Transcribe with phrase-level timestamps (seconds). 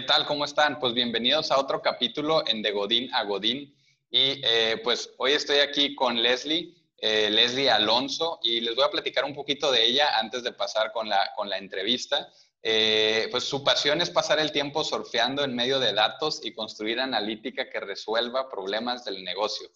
[0.00, 0.24] ¿Qué tal?
[0.24, 0.80] ¿Cómo están?
[0.80, 3.76] Pues bienvenidos a otro capítulo en De Godín a Godín.
[4.10, 8.90] Y eh, pues hoy estoy aquí con Leslie, eh, Leslie Alonso, y les voy a
[8.90, 12.32] platicar un poquito de ella antes de pasar con la, con la entrevista.
[12.62, 16.98] Eh, pues su pasión es pasar el tiempo surfeando en medio de datos y construir
[16.98, 19.68] analítica que resuelva problemas del negocio.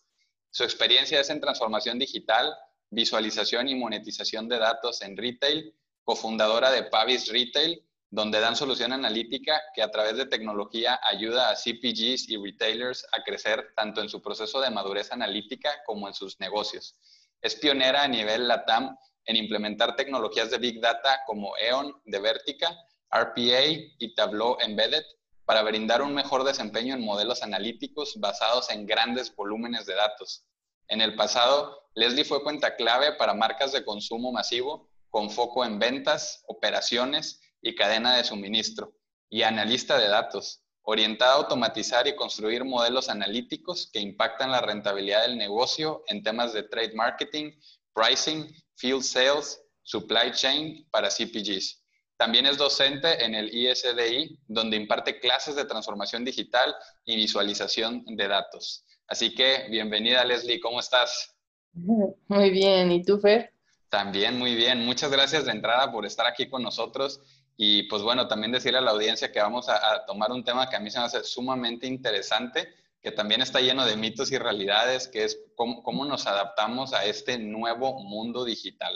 [0.51, 2.51] Su experiencia es en transformación digital,
[2.89, 9.61] visualización y monetización de datos en retail, cofundadora de Pavis Retail, donde dan solución analítica
[9.75, 14.23] que a través de tecnología ayuda a CPGs y retailers a crecer tanto en su
[14.23, 16.97] proceso de madurez analítica como en sus negocios.
[17.43, 18.97] Es pionera a nivel LATAM
[19.27, 22.77] en implementar tecnologías de Big Data como EON de Vertica,
[23.11, 23.65] RPA
[23.99, 25.05] y Tableau Embedded
[25.45, 30.45] para brindar un mejor desempeño en modelos analíticos basados en grandes volúmenes de datos.
[30.89, 35.79] En el pasado, Leslie fue cuenta clave para marcas de consumo masivo con foco en
[35.79, 38.95] ventas, operaciones y cadena de suministro,
[39.31, 45.23] y analista de datos, orientada a automatizar y construir modelos analíticos que impactan la rentabilidad
[45.23, 47.53] del negocio en temas de trade marketing,
[47.95, 51.83] pricing, field sales, supply chain para CPGs.
[52.19, 58.29] También es docente en el ISDI, donde imparte clases de transformación digital y visualización de
[58.29, 58.85] datos.
[59.09, 61.35] Así que bienvenida Leslie, ¿cómo estás?
[61.73, 63.55] Muy bien, ¿y tú, Fer?
[63.95, 64.85] También muy bien.
[64.85, 67.21] Muchas gracias de entrada por estar aquí con nosotros
[67.57, 70.77] y pues bueno, también decirle a la audiencia que vamos a, tomar un tema que
[70.77, 72.69] a mí se me hace sumamente interesante,
[73.01, 77.05] que también está lleno de mitos y realidades, que es cómo, cómo nos adaptamos a
[77.05, 78.95] este nuevo mundo digital.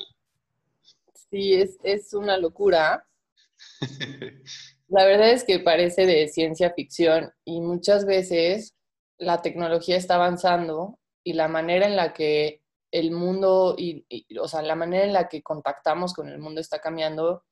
[1.31, 3.07] Sí, es, es una locura.
[4.89, 8.75] la verdad es que parece de ciencia ficción y muchas veces
[9.19, 14.07] la tecnología está avanzando y la manera en la que el mundo, y,
[14.39, 17.45] o sea, la manera en la que contactamos con el mundo está cambiando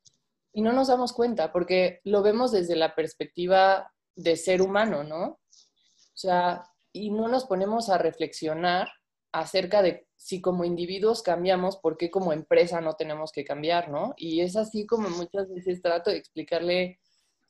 [0.56, 5.24] y no nos damos cuenta porque lo vemos desde la perspectiva de ser humano, ¿no?
[5.26, 8.88] O sea, y no nos ponemos a reflexionar
[9.32, 14.14] acerca de si como individuos cambiamos, ¿por qué como empresa no tenemos que cambiar, ¿no?
[14.16, 17.00] Y es así como muchas veces trato de explicarle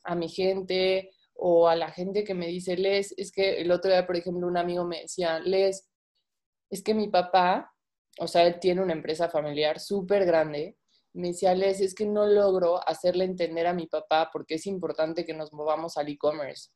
[0.03, 3.89] a mi gente o a la gente que me dice, Les, es que el otro
[3.89, 5.89] día, por ejemplo, un amigo me decía, Les,
[6.69, 7.73] es que mi papá,
[8.19, 10.76] o sea, él tiene una empresa familiar súper grande
[11.17, 15.25] me decía, Les, es que no logro hacerle entender a mi papá porque es importante
[15.25, 16.69] que nos movamos al e-commerce.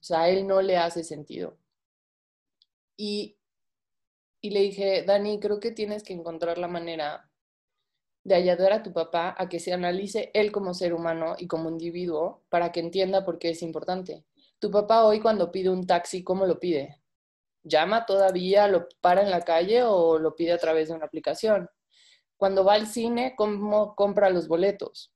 [0.00, 1.58] O sea, a él no le hace sentido.
[2.96, 3.38] Y,
[4.40, 7.30] y le dije, Dani, creo que tienes que encontrar la manera
[8.24, 11.70] de ayudar a tu papá a que se analice él como ser humano y como
[11.70, 14.24] individuo para que entienda por qué es importante.
[14.58, 17.00] Tu papá hoy cuando pide un taxi, ¿cómo lo pide?
[17.62, 21.68] ¿Llama todavía, lo para en la calle o lo pide a través de una aplicación?
[22.40, 25.12] Cuando va al cine, ¿cómo compra los boletos?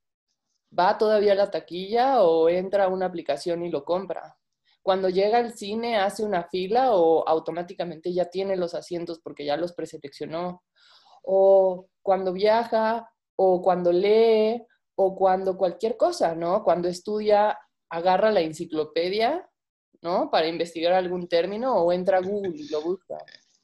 [0.79, 4.37] ¿Va todavía a la taquilla o entra a una aplicación y lo compra?
[4.83, 9.57] Cuando llega al cine, ¿hace una fila o automáticamente ya tiene los asientos porque ya
[9.57, 10.65] los preseleccionó?
[11.23, 14.63] O cuando viaja, o cuando lee,
[14.95, 16.63] o cuando cualquier cosa, ¿no?
[16.63, 17.59] Cuando estudia,
[17.89, 19.49] agarra la enciclopedia,
[20.03, 20.31] ¿no?
[20.31, 23.17] Para investigar algún término o entra a Google y lo busca.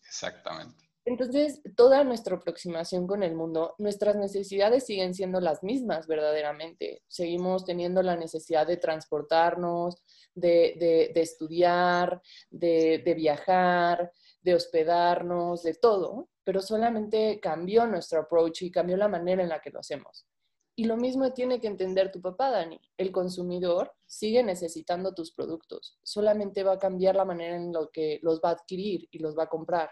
[0.02, 0.89] Exactamente.
[1.10, 7.02] Entonces, toda nuestra aproximación con el mundo, nuestras necesidades siguen siendo las mismas verdaderamente.
[7.08, 10.04] Seguimos teniendo la necesidad de transportarnos,
[10.36, 18.70] de, estudiar, de, de viajar, de hospedarnos, de todo, pero solamente cambió nuestro approach y
[18.70, 20.28] cambió la manera en la que lo hacemos.
[20.76, 22.80] Y lo mismo tiene que entender tu papá, Dani.
[22.96, 28.20] El consumidor sigue necesitando tus productos, solamente va a cambiar la manera en la que
[28.22, 29.90] los va a adquirir y los va a comprar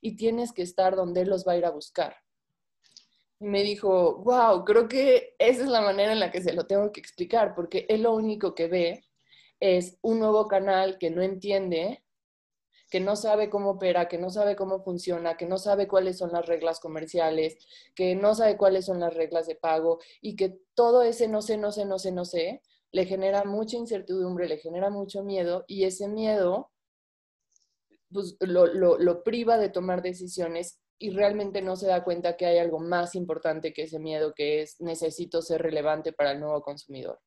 [0.00, 2.16] y tienes que estar donde él los va a ir a buscar.
[3.38, 6.66] Y me dijo, wow, creo que esa es la manera en la que se lo
[6.66, 9.04] tengo que explicar, porque él lo único que ve
[9.60, 12.02] es un nuevo canal que no entiende,
[12.90, 16.32] que no sabe cómo opera, que no sabe cómo funciona, que no sabe cuáles son
[16.32, 17.58] las reglas comerciales,
[17.94, 21.58] que no sabe cuáles son las reglas de pago y que todo ese no sé,
[21.58, 22.62] no sé, no sé, no sé,
[22.92, 26.70] le genera mucha incertidumbre, le genera mucho miedo y ese miedo
[28.12, 32.78] pues, lo, priva de tomar decisiones y realmente no se da cuenta que hay algo
[32.78, 37.20] más importante que ese miedo, que es necesito ser relevante para el nuevo consumidor.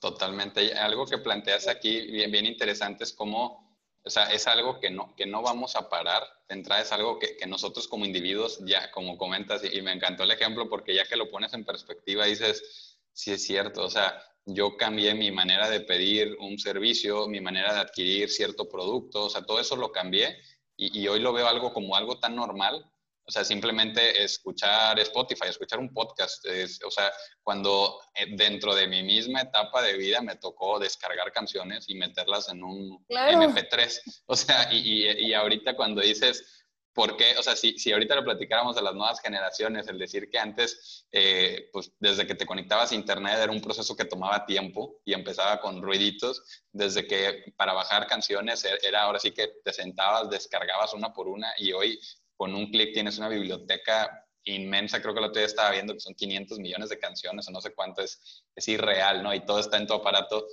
[0.00, 0.74] Totalmente.
[0.74, 5.14] Algo que planteas aquí bien, bien interesante es cómo, o sea, es algo que no,
[5.16, 6.22] que no vamos a parar.
[6.48, 9.92] De entrada es algo que, que nosotros como individuos, ya como comentas, y, y, me
[9.92, 13.90] encantó el ejemplo porque ya que lo pones en perspectiva dices, sí es cierto, o
[13.90, 19.24] sea, yo cambié mi manera de pedir un servicio, mi manera de adquirir cierto producto,
[19.24, 20.36] o sea, todo eso lo cambié
[20.76, 22.84] y, hoy lo veo algo como algo tan normal.
[23.28, 26.46] O sea, simplemente escuchar Spotify, escuchar un podcast.
[26.84, 27.10] o sea,
[27.42, 32.48] cuando eh, dentro de mi misma etapa de vida me tocó descargar canciones y meterlas
[32.50, 34.22] en un MP3.
[34.26, 36.65] O sea, y, y, y ahorita cuando dices,
[36.96, 40.38] porque, o sea, si, si ahorita lo platicáramos de las nuevas generaciones, el decir que
[40.38, 45.02] antes, eh, pues desde que te conectabas a Internet era un proceso que tomaba tiempo
[45.04, 49.74] y empezaba con ruiditos, desde que para bajar canciones e, era ahora sí que te
[49.74, 52.00] sentabas, descargabas una por una y hoy
[52.34, 56.00] con un clic tienes una biblioteca inmensa, creo que lo otro día estaba viendo que
[56.00, 59.34] son 500 millones de canciones o no sé cuánto, es, es irreal, ¿no?
[59.34, 60.46] Y todo está en tu aparato,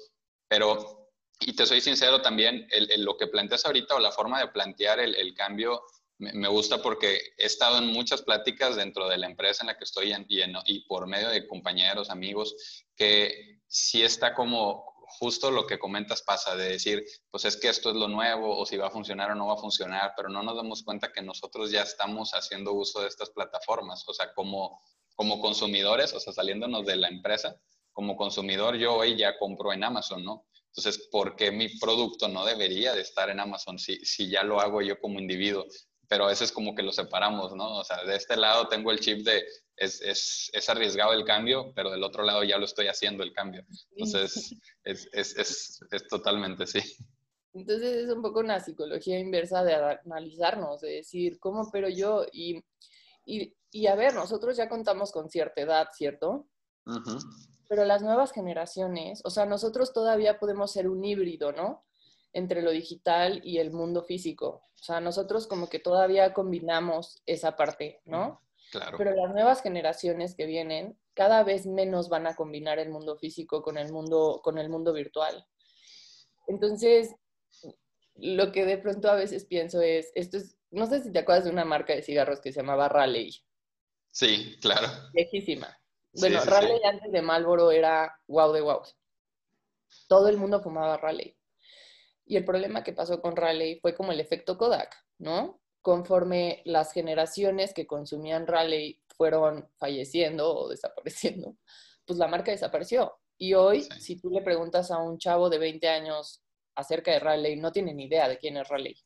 [0.50, 4.50] pero, y te soy sincero también, el, lo que planteas ahorita o la forma de
[4.50, 5.81] plantear el cambio
[6.18, 9.83] me gusta porque he estado en muchas pláticas dentro de la empresa en la que
[9.83, 16.21] estoy y, por medio de compañeros, amigos, que sí está como justo lo que comentas
[16.21, 19.31] pasa, de decir, pues es que esto es lo nuevo o si va a funcionar
[19.31, 22.74] o no va a funcionar, pero no nos damos cuenta que nosotros ya estamos haciendo
[22.74, 24.81] uso de estas plataformas, o sea, como,
[25.15, 27.56] como consumidores, o sea, saliéndonos de la empresa,
[27.92, 30.48] como consumidor yo hoy ya compro en Amazon, ¿no?
[30.75, 34.60] Entonces, ¿por qué mi producto no debería de estar en Amazon si, si ya lo
[34.60, 35.65] hago yo como individuo?
[36.08, 37.78] Pero a veces como que lo separamos, ¿no?
[37.78, 39.44] O sea, de este lado tengo el chip de
[39.76, 43.34] es, es, es arriesgado el cambio, pero del otro lado ya lo estoy haciendo el
[43.34, 43.66] cambio.
[43.92, 46.80] Entonces, es, es, es totalmente sí.
[47.54, 52.26] Entonces es un poco una psicología inversa de analizarnos, de decir, ¿cómo pero yo?
[52.32, 52.64] Y,
[53.26, 56.48] y, y a ver, nosotros ya contamos con cierta edad, ¿cierto?
[57.70, 61.86] Pero las nuevas generaciones, o sea, nosotros todavía podemos ser un híbrido, ¿no?
[62.34, 64.66] Entre lo digital y el mundo físico.
[64.80, 68.42] O sea, nosotros como que todavía combinamos esa parte, ¿no?
[68.72, 68.98] Claro.
[68.98, 73.62] Pero las nuevas generaciones que vienen cada vez menos van a combinar el mundo físico
[73.62, 75.46] con el mundo, con el mundo virtual.
[76.48, 77.16] Entonces,
[78.16, 81.46] lo que de pronto a veces pienso es, esto es, no sé si te acuerdas
[81.46, 83.44] de una marca de cigarros que se llamaba Raleigh.
[84.12, 84.88] Sí, claro.
[85.14, 85.78] Viejísima.
[86.14, 88.82] Bueno, Raleigh antes de Marlboro era wow de wow.
[90.08, 91.36] Todo el mundo fumaba Raleigh.
[92.25, 95.60] Y el problema que pasó con Raleigh fue como el efecto Kodak, ¿no?
[95.81, 101.58] Conforme las generaciones que consumían Raleigh fueron falleciendo o desapareciendo,
[102.06, 103.14] pues la marca desapareció.
[103.38, 106.42] Y hoy, si tú le preguntas a un chavo de 20 años
[106.75, 108.98] acerca de Raleigh, no tiene ni idea de quién es Raleigh.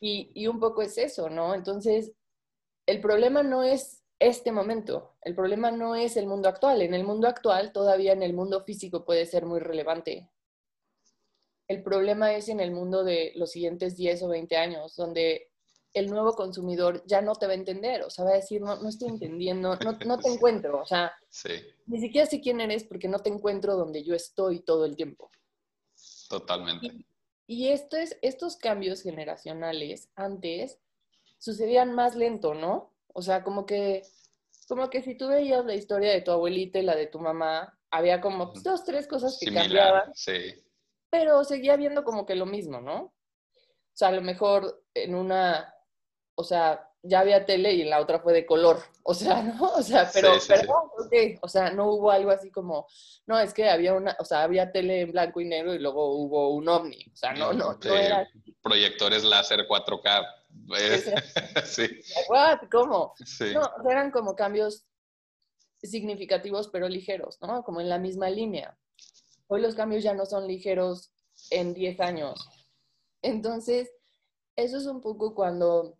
[0.00, 1.54] Y, y un poco es eso, ¿no?
[1.54, 2.12] Entonces,
[2.86, 6.82] el problema no es este momento, el problema no es el mundo actual.
[6.82, 10.28] En el mundo actual, todavía en el mundo físico puede ser muy relevante
[11.68, 15.50] el problema es en el mundo de los siguientes 10 o 20 años, donde
[15.92, 18.76] el nuevo consumidor ya no te va a entender, o sea, va a decir, no,
[18.76, 21.12] no estoy entendiendo, no, no te encuentro, o sea,
[21.86, 25.30] ni siquiera sé quién eres porque no te encuentro donde yo estoy todo el tiempo.
[26.28, 26.86] Totalmente.
[26.86, 27.06] Y,
[27.46, 30.78] y esto es, estos cambios generacionales antes
[31.38, 32.94] sucedían más lento, ¿no?
[33.08, 34.02] O sea, como que,
[34.68, 37.78] como que si tú veías la historia de tu abuelita y la de tu mamá,
[37.90, 40.12] había como dos, tres cosas que cambiaban.
[40.14, 40.62] Sí
[41.10, 42.96] pero seguía viendo como que lo mismo, ¿no?
[43.02, 45.74] O sea, a lo mejor en una,
[46.34, 49.72] o sea, ya había tele y en la otra fue de color, o sea, ¿no?
[49.74, 50.90] O sea, pero, perdón,
[51.40, 52.86] o sea, no hubo algo así como,
[53.26, 56.14] no, es que había una, o sea, había tele en blanco y negro y luego
[56.14, 58.28] hubo un ovni, o sea, no, no, no era...
[58.62, 60.26] Proyectores láser 4K.
[61.64, 62.00] sí.
[62.70, 63.14] ¿Cómo?
[63.24, 63.54] Sí.
[63.54, 64.84] No, eran como cambios
[65.82, 67.62] significativos pero ligeros, ¿no?
[67.62, 68.76] Como en la misma línea.
[69.48, 71.10] Hoy los cambios ya no son ligeros
[71.50, 72.48] en 10 años.
[73.22, 73.90] Entonces,
[74.56, 75.96] eso es un poco cuando,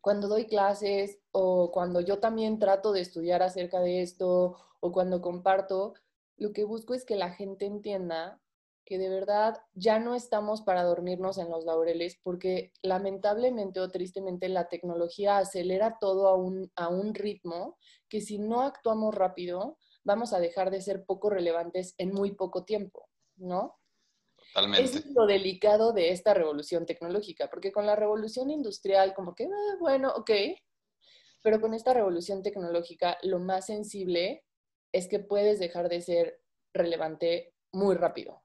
[0.00, 5.22] cuando doy clases o cuando yo también trato de estudiar acerca de esto o cuando
[5.22, 5.94] comparto,
[6.36, 8.40] lo que busco es que la gente entienda
[8.84, 14.48] que de verdad ya no estamos para dormirnos en los laureles porque lamentablemente o tristemente
[14.48, 17.78] la tecnología acelera todo a un, a un ritmo
[18.08, 22.64] que si no actuamos rápido vamos a dejar de ser poco relevantes en muy poco
[22.64, 23.78] tiempo, ¿no?
[24.36, 24.84] Totalmente.
[24.84, 29.76] Es lo delicado de esta revolución tecnológica, porque con la revolución industrial, como que, ah,
[29.80, 30.30] bueno, ok,
[31.42, 34.44] pero con esta revolución tecnológica, lo más sensible
[34.92, 36.40] es que puedes dejar de ser
[36.72, 38.43] relevante muy rápido.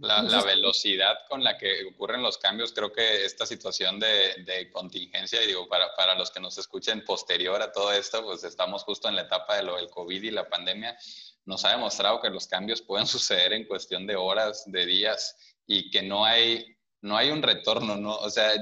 [0.00, 5.48] La, velocidad con la que ocurren los cambios, creo que esta situación de, contingencia, y
[5.48, 9.16] digo, para, para, los que nos escuchen posterior a todo esto, pues estamos justo en
[9.16, 10.96] la etapa de lo del COVID y la pandemia,
[11.44, 15.90] nos ha demostrado que los cambios pueden suceder en cuestión de horas, de días, y
[15.90, 16.66] que no hay,
[17.02, 18.16] no hay un retorno, ¿no?
[18.16, 18.52] O sea,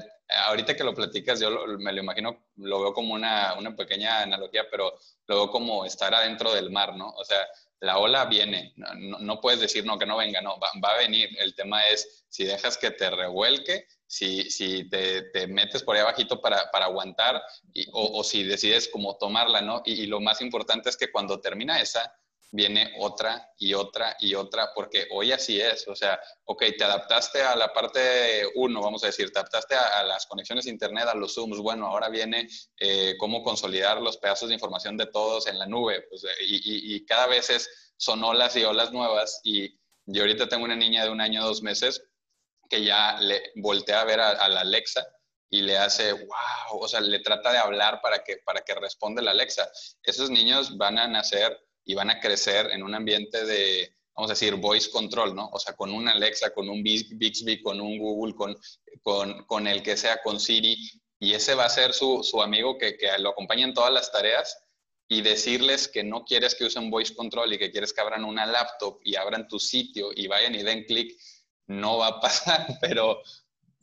[0.46, 4.66] ahorita que lo platicas, yo me lo imagino, lo veo como una, una pequeña analogía,
[4.70, 7.10] pero lo veo como estar adentro del mar, ¿no?
[7.10, 7.46] O sea,
[7.80, 11.30] la ola viene, no, puedes decir no, que no venga, no, va, a venir.
[11.38, 16.40] El tema es si dejas que te revuelque, si, si te, metes por ahí abajito
[16.40, 17.40] para, para aguantar
[17.92, 19.82] o, si decides como tomarla, ¿no?
[19.84, 22.12] y, lo más importante es que cuando termina esa,
[22.50, 27.42] viene otra y otra y otra, porque hoy así es, o sea, ok, te adaptaste
[27.42, 31.14] a la parte uno, vamos a decir, te adaptaste a, las conexiones a internet, a
[31.14, 35.58] los Zooms, bueno, ahora viene eh, cómo consolidar los pedazos de información de todos en
[35.58, 40.22] la nube, pues, eh, y, cada vez es, son olas y olas nuevas, y yo
[40.22, 42.02] ahorita tengo una niña de un año, dos meses,
[42.70, 45.06] que ya le voltea a ver a, la Alexa,
[45.50, 49.22] y le hace, wow, o sea, le trata de hablar para que, para que responda
[49.22, 49.70] la Alexa.
[50.02, 54.34] Esos niños van a nacer y van a crecer en un ambiente de, vamos a
[54.34, 55.48] decir, voice control, ¿no?
[55.48, 58.54] O sea, con un Alexa, con un Bixby, con un Google, con,
[59.02, 60.76] con, con el que sea, con Siri,
[61.18, 64.12] y ese va a ser su, su amigo que, que, lo acompaña en todas las
[64.12, 64.62] tareas
[65.08, 68.44] y decirles que no quieres que usen voice control y que quieres que abran una
[68.44, 71.18] laptop y abran tu sitio y vayan y den clic,
[71.68, 73.22] no va a pasar, pero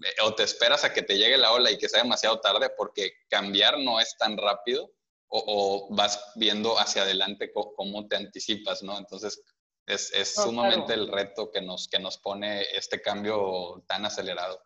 [0.03, 2.69] eh, o te esperas a que te llegue la ola y que sea demasiado tarde
[2.77, 4.91] porque cambiar no es tan rápido
[5.35, 8.97] o, vas viendo hacia adelante cómo te anticipas, ¿no?
[8.97, 9.41] Entonces,
[9.85, 14.61] es, es sumamente el reto que nos, que nos pone este cambio tan acelerado.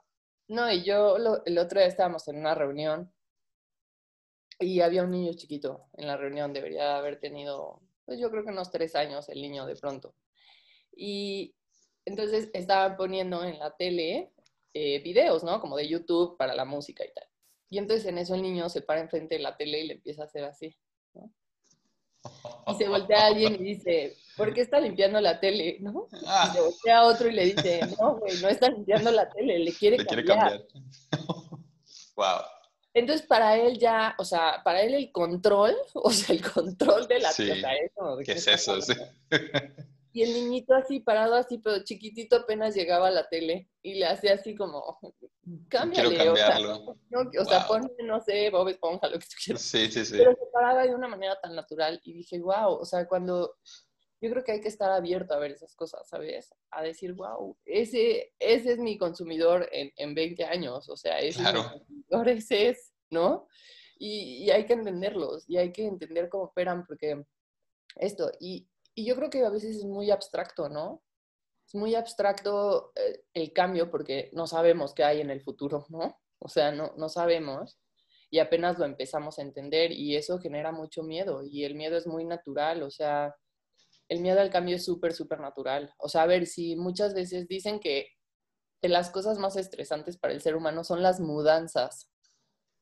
[0.48, 3.14] No, y yo el otro día estábamos en una reunión
[4.60, 8.50] y había un niño chiquito en la reunión, debería haber tenido, pues yo creo que
[8.50, 10.16] unos tres años el niño de pronto.
[10.96, 11.56] Y
[12.06, 14.34] entonces estaban poniendo en la tele
[14.74, 15.62] eh, videos, ¿no?
[15.62, 17.29] Como de YouTube para la música y tal.
[17.70, 20.24] Y entonces en eso el niño se para enfrente de la tele y le empieza
[20.24, 20.76] a hacer así.
[21.14, 21.32] ¿no?
[22.68, 25.78] Y se voltea a alguien y dice, ¿por qué está limpiando la tele?
[25.80, 26.08] ¿no?
[26.12, 29.60] Y se voltea a otro y le dice, no, güey, no está limpiando la tele,
[29.60, 30.66] le quiere, cambiar.
[32.16, 32.42] wow.
[32.94, 37.20] Entonces, para él ya, o sea, para él el control, o sea, el control de
[37.20, 37.50] la sí.
[38.26, 38.82] ¿Qué es eso?
[38.82, 38.94] Sí.
[40.12, 44.08] Y el niñito así parado así, pero chiquitito apenas llegaba a la tele y le
[44.08, 45.00] hacía así como,
[45.70, 46.16] cámbiale.
[46.16, 46.98] Quiero cambiarlo.
[47.40, 49.62] O sea, ponle, no sé, Bob Esponja, lo que tú quieras.
[49.62, 50.18] Sí, sí, sí.
[50.18, 53.56] Pero se paraba de una manera tan natural y dije, wow, o sea, cuando
[54.22, 56.54] yo creo que hay que estar abierto a ver esas cosas, ¿sabes?
[56.72, 61.42] A decir, wow, ese, ese es mi consumidor en, en 20 años, o sea, ese
[61.42, 63.48] es mi consumidor, ese es, ¿no?
[63.98, 67.24] Y, y hay que entenderlos y hay que entender cómo operan porque
[67.96, 68.68] esto, y,
[69.00, 71.02] y yo creo que a veces es muy abstracto, ¿no?
[71.66, 76.20] Es muy abstracto eh, el cambio porque no sabemos qué hay en el futuro, ¿no?
[76.40, 77.80] O sea, no, no sabemos
[78.30, 82.08] y apenas lo empezamos a entender y eso genera mucho miedo y el miedo es
[82.08, 83.36] muy natural, o sea,
[84.10, 85.94] el miedo al cambio es súper, súper natural.
[85.98, 88.10] O sea, a ver, si muchas veces dicen que
[88.82, 92.12] de las cosas más estresantes para el ser humano son las mudanzas,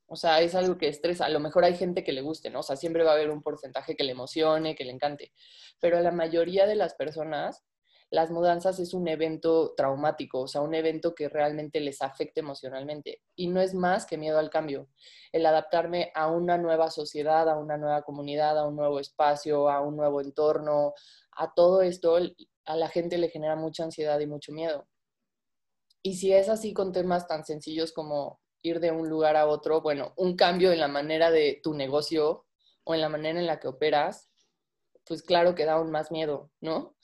[0.08, 1.26] o sea, es algo que estresa.
[1.26, 2.60] A lo mejor hay gente que le guste, ¿no?
[2.62, 5.34] O sea, siempre va a haber un porcentaje que le emocione, que le encante.
[5.80, 7.66] Pero la mayoría de las personas,
[8.10, 13.22] las mudanzas es un evento traumático, o sea, un evento que realmente les afecta emocionalmente.
[13.36, 14.88] Y no es más que miedo al cambio.
[15.34, 19.82] El adaptarme a una nueva sociedad, a una nueva comunidad, a un nuevo espacio, a
[19.82, 20.94] un nuevo entorno,
[21.34, 22.18] a todo esto,
[22.66, 24.88] a la gente le genera mucha ansiedad y mucho miedo.
[26.02, 29.82] Y si es así con temas tan sencillos como ir de un lugar a otro,
[29.82, 32.46] bueno, un cambio en la manera de tu negocio
[32.84, 34.30] o en la manera en la que operas,
[35.06, 36.96] pues claro que da aún más miedo, ¿no?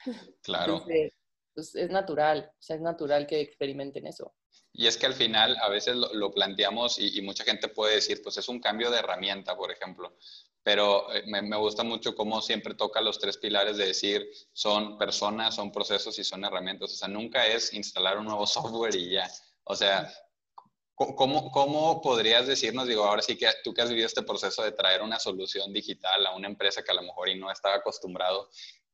[0.42, 0.84] Claro.
[1.54, 4.34] pues es natural, o sea, es natural que experimenten eso.
[4.76, 8.38] Y es que al final a veces lo, planteamos y, mucha gente puede decir, pues
[8.38, 10.18] es un cambio de herramienta, por ejemplo.
[10.64, 14.98] Pero eh, me, me, gusta mucho cómo siempre toca los tres pilares de decir, son
[14.98, 16.92] personas, son procesos y son herramientas.
[16.92, 19.30] O sea, nunca es instalar un nuevo software y ya.
[19.66, 20.12] O sea,
[20.96, 24.74] ¿Cómo, ¿Cómo, podrías decirnos, digo, ahora sí que tú que has vivido este proceso de
[24.74, 28.50] traer una solución digital a una empresa que a lo mejor y no estaba acostumbrado,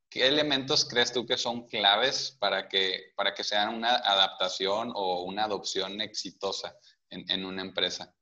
[0.09, 5.23] ¿qué elementos crees tú que son claves para que, para que sean una adaptación o
[5.23, 6.77] una adopción exitosa
[7.09, 8.15] en, en una empresa?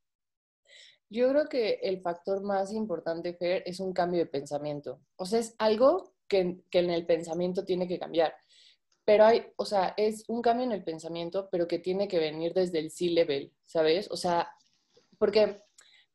[1.09, 4.99] Yo creo que el factor más importante, Fer, es un cambio de pensamiento.
[5.17, 8.35] O sea, es algo que, que en el pensamiento tiene que cambiar
[9.07, 12.53] pero hay, o sea, es un cambio en el pensamiento, pero que tiene que venir
[12.53, 14.11] desde el C-level, ¿sabes?
[14.11, 14.51] O sea,
[15.17, 15.61] porque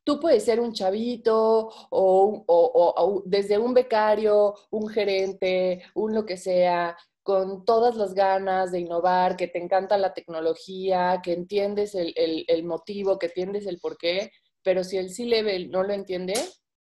[0.04, 6.36] tú puedes ser un chavito o, o, desde un becario, un gerente, un lo que
[6.36, 12.12] sea, con todas las ganas de innovar, que te encanta la tecnología, que entiendes el,
[12.14, 14.32] el, el motivo, que entiendes el porqué,
[14.62, 16.34] pero si el C-level no lo entiende,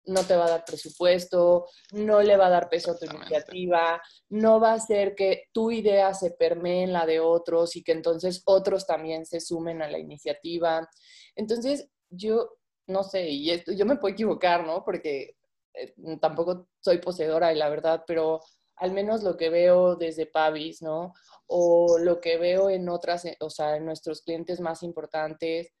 [0.05, 4.01] no te va a dar presupuesto, no le va a dar peso a tu iniciativa,
[4.29, 7.91] no va a hacer que tu idea se permee en la de otros y que
[7.91, 10.87] entonces otros también se sumen a la iniciativa.
[11.35, 14.83] Entonces, yo no sé, y esto, yo me puedo equivocar, ¿no?
[14.83, 15.35] Porque
[15.73, 18.41] eh, tampoco soy poseedora de la verdad, pero
[18.75, 21.13] al menos lo que veo desde Pavis, ¿no?
[21.47, 25.71] O lo que veo en otras, o sea, en nuestros clientes más importantes,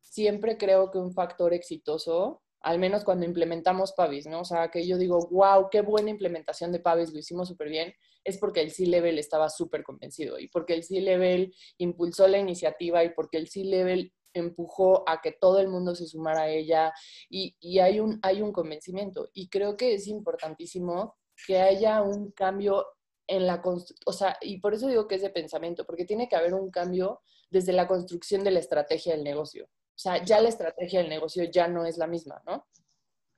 [0.00, 4.40] siempre creo que un factor exitoso, al menos cuando implementamos Pavis, ¿no?
[4.40, 7.94] O sea, que yo digo, wow, qué buena implementación de Pavis, lo hicimos súper bien,
[8.24, 13.10] es porque el C-Level estaba súper convencido y porque el C-Level impulsó la iniciativa y
[13.14, 16.92] porque el C-Level empujó a que todo el mundo se sumara a ella
[17.28, 19.28] y, hay, un, hay un convencimiento.
[19.32, 22.86] Y creo que es importantísimo que haya un cambio
[23.26, 23.62] en la
[24.06, 26.70] o sea, y por eso digo que es de pensamiento, porque tiene que haber un
[26.70, 29.68] cambio desde la construcción de la estrategia del negocio.
[30.00, 32.66] O sea, ya la estrategia del negocio ya no es la misma, ¿no?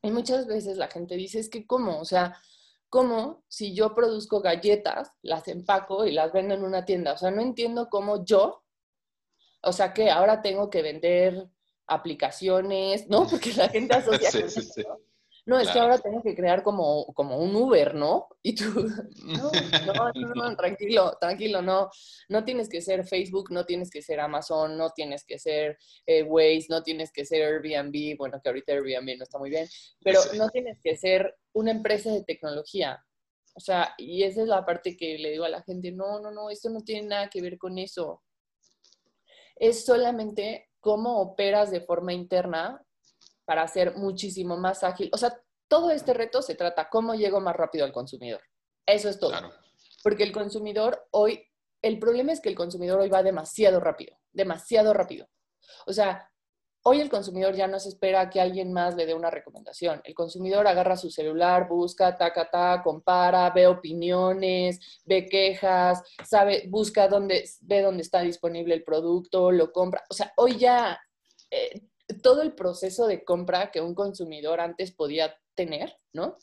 [0.01, 1.99] Y muchas veces la gente dice, es que ¿cómo?
[1.99, 2.41] O sea,
[2.89, 7.15] ¿cómo si yo produzco galletas, las empaco y las vendo en una tienda?
[7.15, 8.63] O sea, no entiendo cómo yo,
[9.61, 11.49] o sea, que ahora tengo que vender
[11.89, 13.27] aplicaciones, ¿no?
[13.29, 15.01] Porque la gente asocia con eso, no,
[15.47, 18.29] es que ahora tengo que crear como, como un Uber, ¿no?
[18.43, 18.65] Y tú,
[19.25, 21.91] no, no, no, tranquilo, tranquilo, no.
[22.29, 26.23] No tienes que ser Facebook, no tienes que ser Amazon, no tienes que ser eh,
[26.23, 29.69] Waze, no tienes que ser Airbnb, bueno, que ahorita Airbnb no está muy bien,
[30.01, 33.05] pero no tienes que ser una empresa de tecnología.
[33.55, 36.31] O sea, y esa es la parte que le digo a la gente, no, no,
[36.31, 38.23] no, esto no tiene nada que ver con eso.
[39.57, 42.83] Es solamente cómo operas de forma interna
[43.45, 45.11] para ser muchísimo más ágil.
[45.13, 45.37] O sea,
[45.69, 48.43] todo este reto se trata cómo llego más rápido al consumidor.
[48.87, 49.33] Eso es todo.
[50.03, 51.47] Porque el consumidor hoy,
[51.81, 55.29] el problema es que el consumidor hoy va demasiado rápido, demasiado rápido.
[55.87, 56.31] O sea,
[56.85, 60.01] hoy el consumidor ya no se espera que alguien más le dé una recomendación.
[60.05, 67.09] El consumidor agarra su celular, busca, taca, ta, compara, ve opiniones, ve quejas, sabe, busca
[67.09, 70.05] dónde, ve dónde está disponible el producto, lo compra.
[70.11, 71.01] O sea, hoy ya
[71.51, 71.81] eh,
[72.23, 76.39] todo el proceso de compra que un consumidor antes podía tener, ¿no?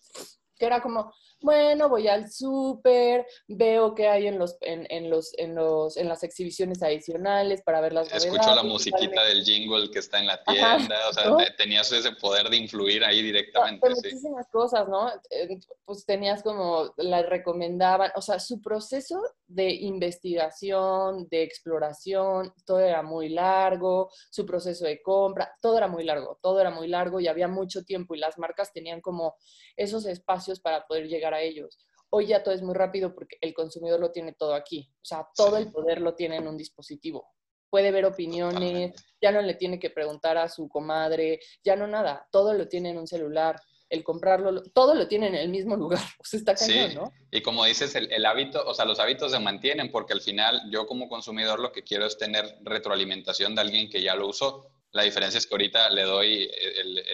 [0.58, 5.56] Que era como, bueno, voy al súper, veo qué hay en los, en, los, en
[5.56, 10.20] los, en las exhibiciones adicionales para ver las Escucho la musiquita del jingle que está
[10.20, 13.88] en la tienda, o sea, tenías ese poder de influir ahí directamente.
[13.96, 14.02] sí.
[14.04, 15.10] Muchísimas cosas, ¿no?
[15.30, 22.80] Eh, pues tenías como, la recomendaban, o sea, su proceso de investigación, de exploración, todo
[22.80, 27.20] era muy largo, su proceso de compra, todo era muy largo, todo era muy largo
[27.20, 29.36] y había mucho tiempo y las marcas tenían como
[29.76, 31.78] esos espacios para poder llegar a ellos.
[32.10, 34.90] Hoy ya todo es muy rápido porque el consumidor lo tiene todo aquí.
[34.96, 37.28] O sea, todo el poder lo tiene en un dispositivo.
[37.70, 42.28] Puede ver opiniones, ya no le tiene que preguntar a su comadre, ya no nada,
[42.32, 46.00] todo lo tiene en un celular el comprarlo, todo lo tiene en el mismo lugar.
[46.20, 47.14] O sea, está cañón, ¿no?
[47.32, 50.62] Y como dices, el, el, hábito, o sea, los hábitos se mantienen porque al final
[50.70, 54.68] yo como consumidor lo que quiero es tener retroalimentación de alguien que ya lo usó.
[54.92, 56.52] La diferencia es que ahorita le doy,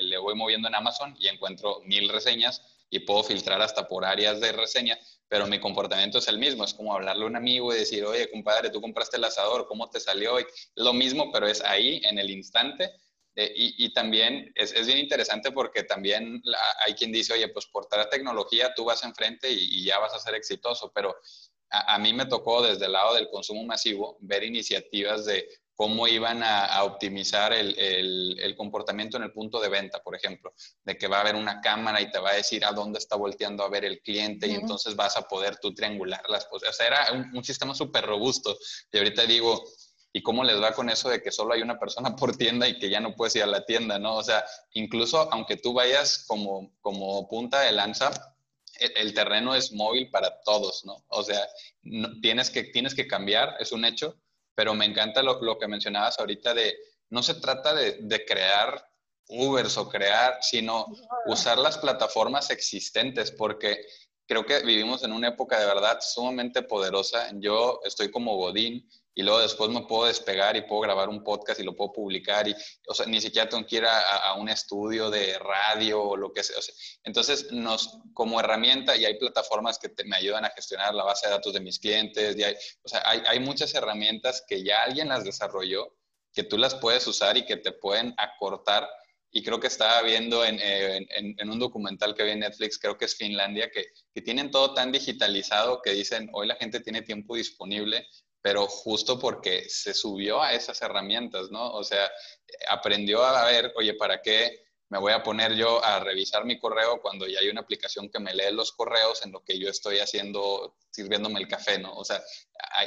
[0.02, 4.40] le voy moviendo en Amazon y encuentro mil reseñas y puedo filtrar hasta por áreas
[4.40, 7.80] de reseña, pero mi comportamiento es el mismo, es como hablarle a un amigo y
[7.80, 10.40] decir, oye, compadre, tú compraste el asador, ¿cómo te salió?
[10.40, 10.46] Y
[10.76, 12.92] lo mismo, pero es ahí, en el instante.
[13.38, 16.42] Eh, y, y, también es, es, bien interesante porque también
[16.86, 20.20] hay quien dice, oye, pues por la tecnología tú vas enfrente y, ya vas a
[20.20, 21.14] ser exitoso, pero
[21.70, 26.42] a, mí me tocó desde el lado del consumo masivo ver iniciativas de cómo iban
[26.42, 31.18] a, optimizar el, el, comportamiento en el punto de venta, por ejemplo, de que va
[31.18, 33.84] a haber una cámara y te va a decir a dónde está volteando a ver
[33.84, 36.70] el cliente y entonces vas a poder tú triangular las cosas.
[36.70, 38.58] O sea, era un, sistema súper robusto.
[38.92, 39.66] Y ahorita digo,
[40.14, 42.80] ¿y cómo les va con eso de que solo hay una persona por tienda y
[42.80, 44.16] que ya no puedes ir a la tienda, no?
[44.16, 48.12] O sea, incluso aunque tú vayas como, como punta de lanza,
[48.80, 51.04] el, terreno es móvil para todos, ¿no?
[51.08, 51.48] O sea,
[52.22, 54.18] tienes, que, tienes que cambiar, es un hecho,
[54.56, 56.76] pero me encanta lo, lo que mencionabas ahorita de,
[57.10, 58.84] no se trata de, de crear
[59.28, 60.86] Ubers o crear, sino
[61.26, 63.86] usar las plataformas existentes, porque
[64.28, 67.30] creo que vivimos en una época de verdad sumamente poderosa.
[67.36, 68.88] Yo estoy como Godín
[69.18, 72.48] y luego después me puedo despegar y puedo grabar un podcast y lo puedo publicar
[72.50, 72.56] y,
[72.88, 76.44] o sea, ni siquiera tengo que ir a, un estudio de radio o lo que
[76.44, 76.58] sea.
[77.04, 81.34] entonces, nos, como herramienta, y hay plataformas que me ayudan a gestionar la base de
[81.34, 85.08] datos de mis clientes, y hay, o sea, hay, hay muchas herramientas que ya alguien
[85.08, 85.96] las desarrolló,
[86.34, 88.90] que tú las puedes usar y que te pueden acortar
[89.32, 92.98] y creo que estaba viendo en, en, en, un documental que vi en Netflix, creo
[92.98, 97.02] que es Finlandia, que, que, tienen todo tan digitalizado que dicen, hoy la gente tiene
[97.02, 98.08] tiempo disponible,
[98.46, 101.74] pero justo porque se subió a esas herramientas, ¿no?
[101.74, 102.12] O sea,
[102.70, 107.02] aprendió a ver, oye, ¿para qué me voy a poner yo a revisar mi correo
[107.02, 109.98] cuando ya hay una aplicación que me lee los correos en lo que yo estoy
[109.98, 111.96] haciendo, sirviéndome el café, ¿no?
[111.96, 112.22] O sea,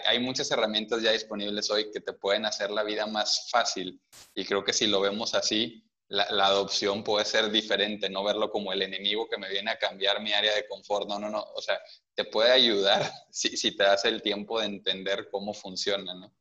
[0.07, 4.01] hay, muchas herramientas ya disponibles hoy que te pueden hacer la vida más fácil
[4.37, 8.73] y creo que si lo vemos así, la, adopción puede ser diferente, no verlo como
[8.73, 11.09] el enemigo que me viene a cambiar mi área de confort.
[11.09, 11.43] No, no, no.
[11.57, 11.81] O sea,
[12.19, 13.01] te puede ayudar
[13.31, 16.35] si, si te das el tiempo de entender cómo funciona, ¿no?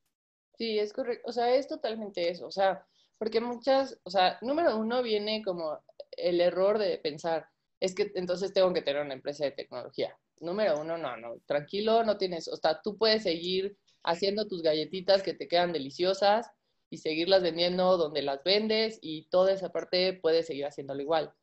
[0.57, 1.29] Sí, es correcto.
[1.29, 2.47] O sea, es totalmente eso.
[2.47, 2.83] O sea,
[3.19, 5.79] porque muchas, o sea, número uno viene como
[6.13, 7.47] el error de pensar,
[7.79, 10.17] es que entonces tengo que tener una empresa de tecnología.
[10.39, 15.21] Número uno, no, no, tranquilo, no tienes, o sea, tú puedes seguir haciendo tus galletitas
[15.21, 16.49] que te quedan deliciosas
[16.89, 21.33] y seguirlas vendiendo donde las vendes y toda esa parte puedes seguir haciéndolo igual.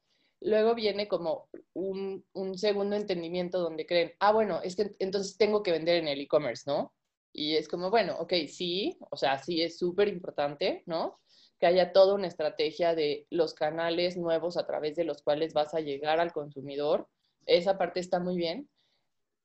[0.45, 5.63] Luego viene como un, un segundo entendimiento donde creen, ah, bueno, es que entonces tengo
[5.63, 6.93] que vender en el e-commerce, ¿no?
[7.33, 11.19] Y es como, bueno, ok, sí, o sea, sí es súper importante, ¿no?
[11.59, 15.73] Que haya toda una estrategia de los canales nuevos a través de los cuales vas
[15.73, 17.09] a llegar al consumidor.
[17.47, 18.69] Esa parte está muy bien,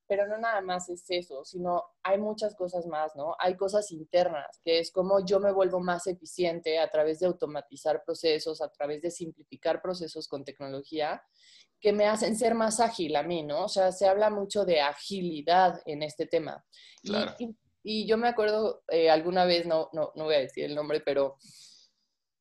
[0.10, 3.36] pero no nada más es eso, sino hay muchas cosas más, ¿no?
[3.38, 8.04] Hay cosas internas, que es como yo me vuelvo más eficiente a través de automatizar
[8.04, 11.22] procesos, a través de simplificar procesos con tecnología,
[11.80, 13.65] que me hacen ser más ágil a mí, ¿no?
[13.65, 16.65] O sea, se habla mucho de agilidad en este tema.
[17.84, 21.02] Y, yo me acuerdo eh, alguna vez, no, no, no voy a decir el nombre,
[21.02, 21.38] pero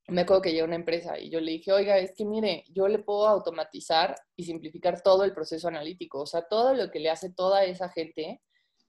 [0.09, 2.88] me acuerdo que llegó una empresa y yo le dije, oiga, es que mire, yo
[2.88, 7.11] le puedo automatizar y simplificar todo el proceso analítico, o sea, todo lo que le
[7.11, 8.40] hace toda esa gente,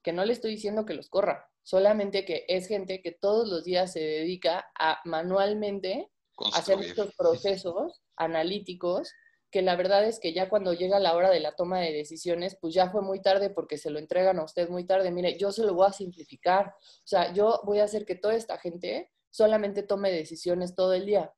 [0.02, 3.64] que no le estoy diciendo que los corra, solamente que es gente que todos los
[3.64, 6.10] días se dedica a manualmente
[6.54, 9.12] hacer estos procesos analíticos,
[9.50, 12.56] que la verdad es que ya cuando llega la hora de la toma de decisiones,
[12.58, 15.10] pues ya fue muy tarde porque se lo entregan a usted muy tarde.
[15.10, 18.36] Mire, yo se lo voy a simplificar, o sea, yo voy a hacer que toda
[18.36, 21.32] esta gente solamente tome decisiones todo el día.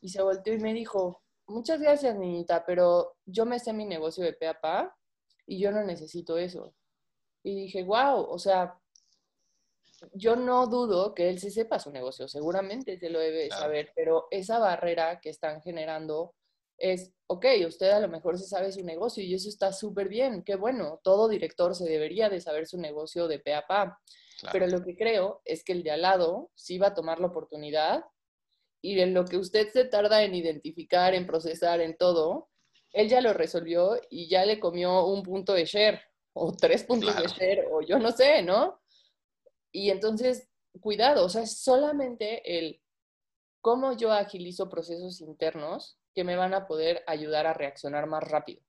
[0.00, 4.24] Y se volteó y me dijo, muchas gracias, niñita, pero yo me sé mi negocio
[4.24, 4.96] de peapa
[5.46, 6.74] y yo no necesito eso.
[7.42, 8.78] Y dije, wow, o sea,
[10.12, 14.26] yo no dudo que él se sepa su negocio, seguramente se lo debe saber, pero
[14.30, 16.34] esa barrera que están generando
[16.76, 20.42] es, ok, usted a lo mejor se sabe su negocio y eso está súper bien,
[20.42, 23.54] qué bueno, todo director se debería de saber su negocio de pe
[24.52, 27.28] pero lo que creo es que el de al lado sí va a tomar la
[27.28, 28.04] oportunidad
[28.80, 32.50] y en lo que usted se tarda en identificar, en procesar, en todo,
[32.92, 36.00] él ya lo resolvió y ya le comió un punto de share
[36.34, 38.80] o tres puntos de share o yo no sé, ¿no?
[39.72, 40.48] Y entonces,
[40.80, 42.80] cuidado, o sea, es solamente el
[43.60, 48.62] cómo yo agilizo procesos internos que me van a poder ayudar a reaccionar más rápido.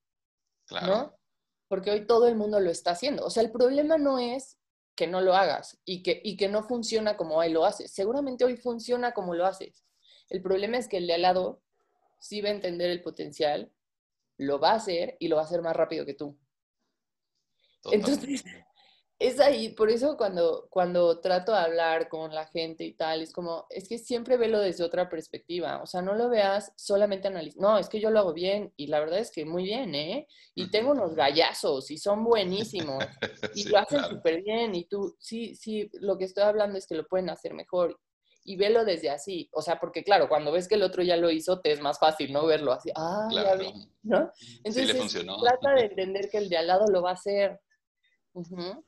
[0.65, 0.87] Claro.
[0.87, 1.19] ¿No?
[1.67, 3.25] Porque hoy todo el mundo lo está haciendo.
[3.25, 4.57] O sea, el problema no es
[4.95, 7.91] que no lo hagas y que, y que no funciona como hoy lo haces.
[7.91, 9.85] Seguramente hoy funciona como lo haces.
[10.29, 11.61] El problema es que el de al lado
[12.19, 13.71] sí va a entender el potencial,
[14.37, 16.37] lo va a hacer y lo va a hacer más rápido que tú.
[17.91, 18.43] Entonces,
[19.17, 23.31] es ahí, por eso cuando, cuando trato de hablar con la gente y tal, es
[23.31, 27.69] como, es que siempre velo desde otra perspectiva, o sea, no lo veas solamente analizando,
[27.69, 30.27] no, es que yo lo hago bien y la verdad es que muy bien, ¿eh?
[30.53, 33.05] Y tengo unos gallazos y son buenísimos
[33.55, 36.95] y lo hacen súper bien y tú, sí, sí, lo que estoy hablando es que
[36.95, 37.97] lo pueden hacer mejor
[38.43, 41.31] y velo desde así, o sea, porque claro, cuando ves que el otro ya lo
[41.31, 42.45] hizo, te es más fácil, ¿no?
[42.45, 43.73] Verlo así, ah, ya vi,
[44.03, 44.29] ¿no?
[44.63, 47.61] Entonces, trata de entender que el de al lado lo va a hacer.
[48.33, 48.83] Uh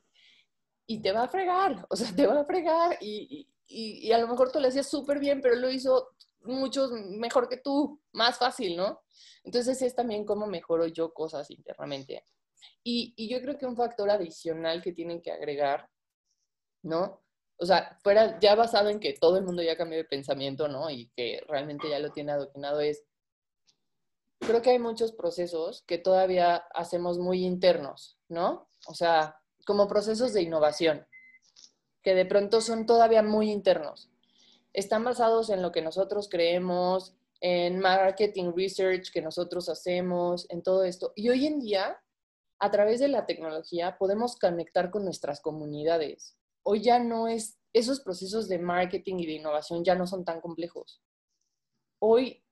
[0.90, 4.26] y te va a fregar, o sea, te va a fregar y, y, a lo
[4.26, 6.08] mejor tú le hacías súper bien, pero lo hizo
[6.40, 9.02] mucho mejor que tú, más fácil, ¿no?
[9.44, 12.24] Entonces es también cómo mejoro yo cosas internamente.
[12.82, 15.90] Y, y yo creo que un factor adicional que tienen que agregar,
[16.82, 17.22] ¿no?
[17.58, 20.88] O sea, fuera ya basado en que todo el mundo ya cambió de pensamiento, ¿no?
[20.88, 23.04] Y que realmente ya lo tiene adoctrinado, es,
[24.38, 28.70] creo que hay muchos procesos que todavía hacemos muy internos, ¿no?
[28.86, 29.37] O sea,
[29.68, 31.06] como procesos de innovación,
[32.02, 34.10] que de pronto son todavía muy internos.
[34.72, 40.84] Están basados en lo que nosotros creemos, en marketing research que nosotros hacemos, en todo
[40.84, 41.12] esto.
[41.14, 42.00] Y hoy en día,
[42.58, 46.38] a través de la tecnología, podemos conectar con nuestras comunidades.
[46.62, 50.40] Hoy ya no es, esos procesos de marketing y de innovación ya no son tan
[50.40, 51.02] complejos.
[51.98, 52.42] Hoy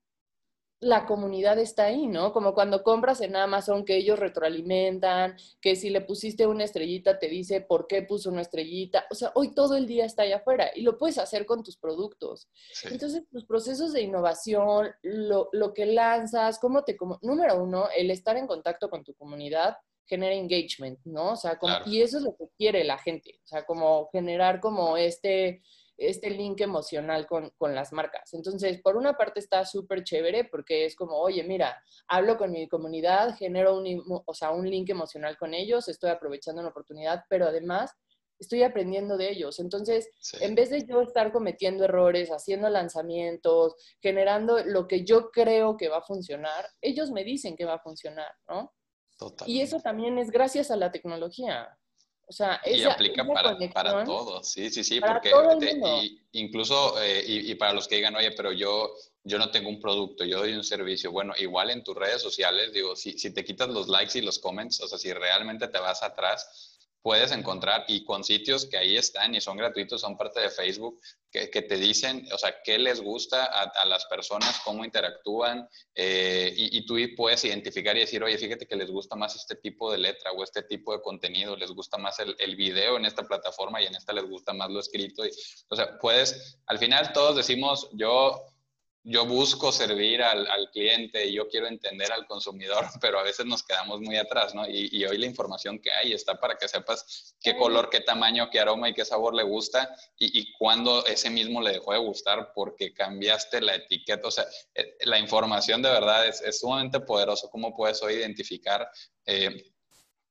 [0.81, 2.33] la comunidad está ahí, ¿no?
[2.33, 7.29] Como cuando compras en Amazon, que ellos retroalimentan, que si le pusiste una estrellita te
[7.29, 9.07] dice por qué puso una estrellita.
[9.11, 11.79] O sea, hoy todo el día está allá afuera y lo puedes hacer con tus
[11.79, 12.49] productos.
[12.91, 16.97] Entonces, los procesos de innovación, lo, que lanzas, cómo te...
[16.97, 21.33] Como, número uno, el estar en contacto con tu comunidad genera engagement, ¿no?
[21.33, 23.41] O sea, y eso es lo que quiere la gente.
[23.45, 25.63] O sea, como generar como este
[25.97, 28.35] este link emocional con, las marcas.
[28.35, 32.69] Entonces, por una parte está súper chévere porque es como, oye, mira, hablo con mi
[32.69, 37.47] comunidad, genero un, o sea, un link emocional con ellos, estoy aprovechando una oportunidad, pero
[37.47, 37.93] además
[38.39, 39.59] estoy aprendiendo de ellos.
[39.59, 45.77] Entonces, en vez de yo estar cometiendo errores, haciendo lanzamientos, generando lo que yo creo
[45.77, 48.73] que va a funcionar, ellos me dicen que va a funcionar, ¿no?
[49.47, 51.67] Y eso también es gracias a la tecnología.
[52.29, 55.31] O sea, y aplica para, para todo, sí, sí, sí, porque
[56.33, 60.25] incluso, eh, y, para los que digan, oye, pero yo, yo no tengo un producto,
[60.25, 63.69] yo doy un servicio, bueno, igual en tus redes sociales, digo, si, si te quitas
[63.69, 66.76] los likes y los comments, o sea, si realmente te vas atrás,
[67.07, 71.01] puedes encontrar y con sitios que ahí están y son gratuitos, son parte de Facebook,
[71.31, 76.85] que, te dicen, o sea, qué les gusta a, las personas, cómo interactúan eh, y,
[76.85, 80.33] tú puedes identificar y decir, oye, fíjate que les gusta más este tipo de letra
[80.33, 83.87] o este tipo de contenido, les gusta más el, el video en esta plataforma y
[83.87, 85.25] en esta les gusta más lo escrito.
[85.25, 85.31] Y,
[85.69, 88.47] o sea, puedes, al final todos decimos, yo
[89.09, 93.47] yo busco servir al, al, cliente y yo quiero entender al consumidor, pero a veces
[93.47, 94.69] nos quedamos muy atrás, ¿no?
[94.69, 98.51] Y, y, hoy la información que hay está para que sepas qué color, qué tamaño,
[98.51, 102.01] qué aroma y qué sabor le gusta y, y cuándo ese mismo le dejó de
[102.01, 104.27] gustar porque cambiaste la etiqueta.
[104.27, 107.49] O sea, eh, la información de verdad es, es sumamente poderoso.
[107.49, 108.91] ¿Cómo puedes hoy identificar
[109.25, 109.71] eh,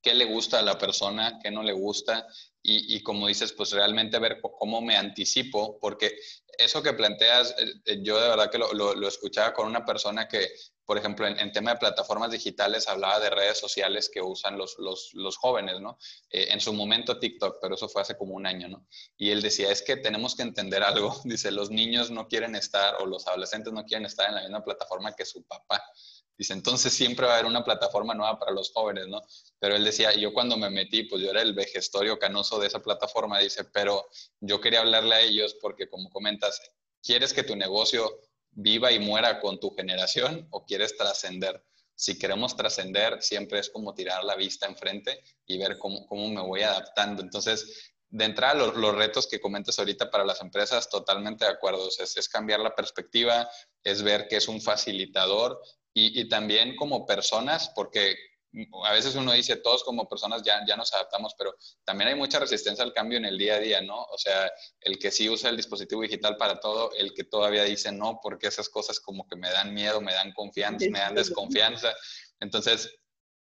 [0.01, 2.27] qué le gusta a la persona, qué no le gusta?
[2.61, 6.17] Y, y, como dices, pues realmente ver cómo me anticipo, porque
[6.57, 10.27] eso que planteas, eh, eh, yo de verdad que lo, lo, escuchaba con una persona
[10.27, 10.49] que,
[10.85, 15.11] por ejemplo, en, tema de plataformas digitales hablaba de redes sociales que usan los, los,
[15.13, 15.97] los jóvenes, ¿no?
[16.29, 18.87] Eh, en su momento TikTok, pero eso fue hace como un año, ¿no?
[19.17, 22.95] Y él decía, es que tenemos que entender algo, dice, los niños no quieren estar
[23.01, 25.83] o los adolescentes no quieren estar en la misma plataforma que su papá.
[26.37, 29.21] Dice, entonces siempre va a haber una plataforma nueva para los jóvenes, ¿no?
[29.59, 32.81] Pero él decía, yo cuando me metí, pues yo era el vejestorio canoso de esa
[32.81, 34.09] plataforma, dice, pero
[34.41, 36.61] yo quería hablarle a ellos porque como comentas,
[37.01, 38.19] ¿quieres que tu negocio
[38.51, 41.63] viva y muera con tu generación o quieres trascender?
[41.95, 46.41] Si queremos trascender, siempre es como tirar la vista enfrente y ver cómo, cómo me
[46.41, 47.21] voy adaptando.
[47.21, 51.87] Entonces, de entrada, los, retos que comentas ahorita para las empresas, totalmente de acuerdo.
[51.87, 53.49] es, es, cambiar la perspectiva,
[53.83, 55.61] es ver que es un facilitador
[55.97, 58.17] y, también como personas, porque
[58.83, 61.55] a veces uno dice, todos como personas ya, ya nos adaptamos, pero
[61.85, 64.03] también hay mucha resistencia al cambio en el día a día, ¿no?
[64.03, 67.93] O sea, el que sí usa el dispositivo digital para todo, el que todavía dice
[67.93, 71.93] no, porque esas cosas como que me dan miedo, me dan confianza, me dan desconfianza.
[72.41, 72.93] Entonces,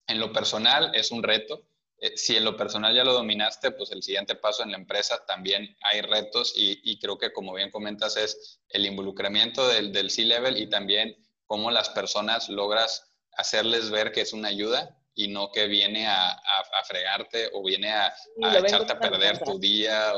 [0.07, 1.67] en lo personal es un reto.
[1.97, 5.25] Eh, si en lo personal ya lo dominaste, pues el siguiente paso en la empresa
[5.25, 10.09] también hay retos y, y creo que como bien comentas es el involucramiento del, del
[10.09, 15.49] C-Level y también cómo las personas logras hacerles ver que es una ayuda y no
[15.49, 18.13] que viene a, a, fregarte o viene a,
[18.57, 20.13] echarte a perder tu día.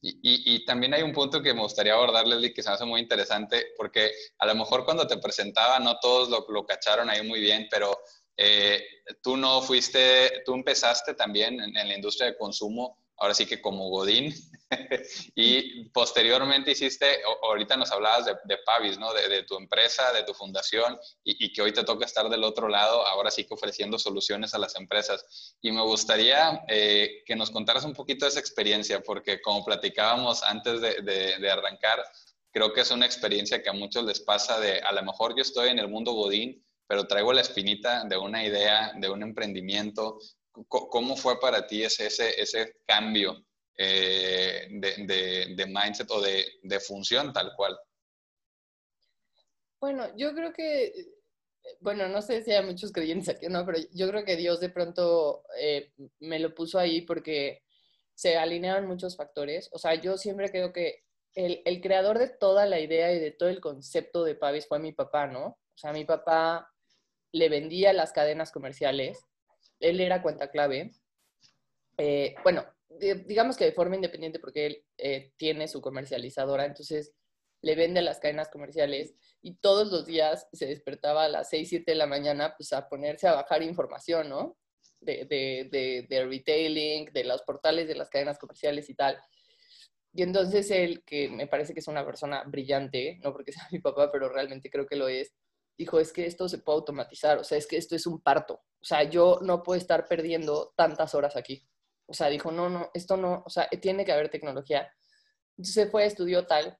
[0.00, 2.84] y, y, también hay un punto que me gustaría abordar, Leslie, que se me hace
[2.84, 7.26] muy interesante, porque a lo mejor cuando te presentaba no todos lo, lo cacharon ahí
[7.26, 7.98] muy bien, pero
[8.36, 8.84] eh,
[9.20, 13.60] tú no fuiste, tú empezaste también en, en la industria de consumo ahora sí que
[13.60, 14.34] como Godín,
[15.34, 19.12] y posteriormente hiciste, ahorita nos hablabas de, Pavis, ¿no?
[19.12, 23.06] De, tu empresa, de tu fundación, y, que hoy te toca estar del otro lado,
[23.06, 25.56] ahora sí que ofreciendo soluciones a las empresas.
[25.60, 30.42] Y me gustaría eh, que nos contaras un poquito de esa experiencia, porque como platicábamos
[30.42, 32.02] antes de, arrancar,
[32.52, 35.42] creo que es una experiencia que a muchos les pasa de, a lo mejor yo
[35.42, 40.18] estoy en el mundo Godín, pero traigo la espinita de una idea, de un emprendimiento,
[40.68, 43.44] ¿Cómo fue para ti ese, ese, ese cambio
[43.76, 47.76] eh, de, de, mindset o de, de, función tal cual?
[49.80, 50.92] Bueno, yo creo que,
[51.80, 54.70] bueno, no sé si hay muchos creyentes aquí no, pero yo creo que Dios de
[54.70, 57.62] pronto eh, me lo puso ahí porque
[58.14, 59.68] se alinearon muchos factores.
[59.72, 63.30] O sea, yo siempre creo que el, el, creador de toda la idea y de
[63.30, 65.46] todo el concepto de Pavis fue mi papá, ¿no?
[65.46, 66.72] O sea, mi papá
[67.32, 69.18] le vendía las cadenas comerciales
[69.80, 70.92] él era cuenta clave.
[71.98, 72.64] Eh, bueno,
[72.98, 77.12] digamos que de forma independiente porque él eh, tiene su comercializadora, entonces
[77.62, 81.68] le vende a las cadenas comerciales y todos los días se despertaba a las 6,
[81.68, 84.56] 7 de la mañana pues a ponerse a bajar información, ¿no?
[85.00, 89.18] De, de, de, retailing, de los portales de las cadenas comerciales y tal.
[90.12, 93.78] Y entonces él, que me parece que es una persona brillante, no porque sea mi
[93.78, 95.32] papá, pero realmente creo que lo es,
[95.76, 98.54] dijo, es que esto se puede automatizar, o sea, es que esto es un parto,
[98.54, 101.66] o sea, yo no puedo estar perdiendo tantas horas aquí.
[102.06, 104.92] O sea, dijo, no, no, esto no, o sea, tiene que haber tecnología.
[105.56, 106.78] Entonces fue, estudió tal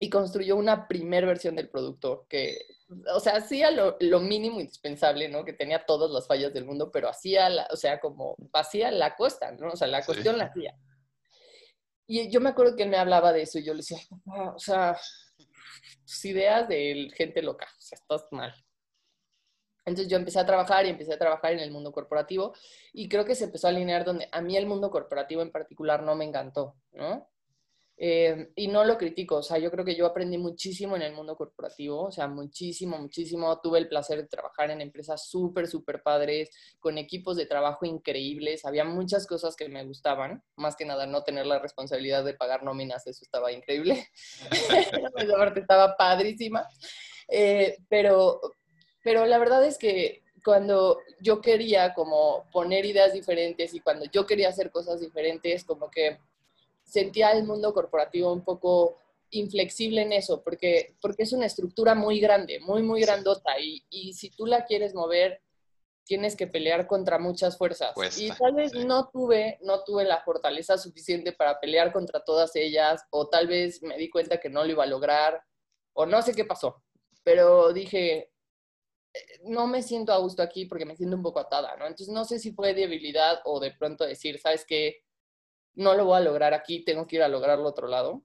[0.00, 2.58] y construyó una primer versión del producto que,
[3.14, 5.44] o sea, hacía lo, lo, mínimo indispensable, ¿no?
[5.44, 9.16] Que tenía todas las fallas del mundo, pero hacía, la, o sea, como hacía la
[9.16, 9.68] costa, ¿no?
[9.68, 10.76] O sea, la cuestión la hacía.
[12.06, 14.58] Y yo me acuerdo que él me hablaba de eso y yo le decía, o
[14.58, 14.98] sea,
[16.06, 18.54] tus ideas de gente loca, o sea, estás mal.
[19.84, 22.54] Entonces yo empecé a trabajar y empecé a trabajar en el mundo corporativo
[22.92, 26.02] y creo que se empezó a alinear donde a mí el mundo corporativo en particular
[26.02, 27.28] no me encantó, ¿no?
[27.96, 31.12] Eh, y no lo critico, o sea, yo creo que yo aprendí muchísimo en el
[31.12, 33.60] mundo corporativo, o sea, muchísimo, muchísimo.
[33.60, 38.64] Tuve el placer de trabajar en empresas súper, súper padres, con equipos de trabajo increíbles.
[38.64, 42.64] Había muchas cosas que me gustaban, más que nada no tener la responsabilidad de pagar
[42.64, 44.08] nóminas, eso estaba increíble.
[45.16, 46.66] Esa parte estaba padrísima.
[47.28, 48.40] Eh, pero,
[49.04, 54.26] pero la verdad es que cuando yo quería como poner ideas diferentes y cuando yo
[54.26, 56.18] quería hacer cosas diferentes, como que
[56.82, 58.98] sentía el mundo corporativo un poco
[59.30, 64.14] inflexible en eso, porque, porque es una estructura muy grande, muy, muy grandota, y, y
[64.14, 65.40] si tú la quieres mover,
[66.04, 67.94] tienes que pelear contra muchas fuerzas.
[68.18, 73.02] y tal vez no, tuve, no tuve la fortaleza suficiente para pelear contra todas ellas,
[73.10, 75.42] o tal vez me di cuenta que no lo iba a lograr,
[75.94, 76.82] o no sé qué pasó,
[77.22, 78.30] pero dije,
[79.44, 81.86] no me siento a gusto aquí porque me siento un poco atada, ¿no?
[81.86, 85.04] Entonces no sé si fue debilidad o de pronto decir, ¿sabes qué?
[85.76, 88.22] no lo voy a lograr aquí, tengo que ir a lograrlo otro lado.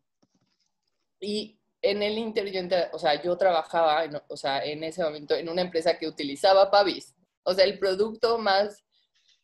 [1.20, 2.62] Y en el Inter, yo,
[2.94, 6.72] o sea, yo trabajaba, en, o sea, en ese momento en una empresa que utilizaba
[6.72, 8.86] Pavis, o sea, el producto más,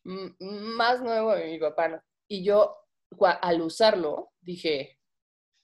[0.04, 2.02] más nuevo de mi papá.
[2.28, 2.76] Y yo,
[3.40, 4.98] al usarlo, dije,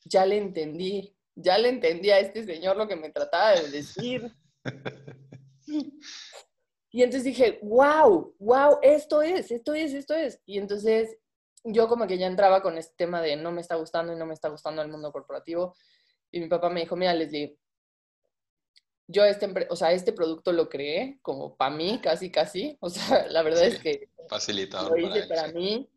[0.05, 4.33] ya le entendí, ya le entendí a este señor lo que me trataba de decir.
[6.95, 10.41] Y entonces dije, wow, wow, esto es, esto es, esto es.
[10.45, 11.17] Y entonces
[11.65, 14.27] yo como que ya entraba con este tema de no me está gustando y no
[14.27, 15.75] me está gustando el mundo corporativo.
[16.31, 17.57] Y mi papá me dijo, mira, Leslie,
[19.07, 22.77] yo este, o sea, este producto lo creé como para mí, casi, casi.
[22.81, 25.89] O sea, la verdad es que facilitado lo hice para, mí.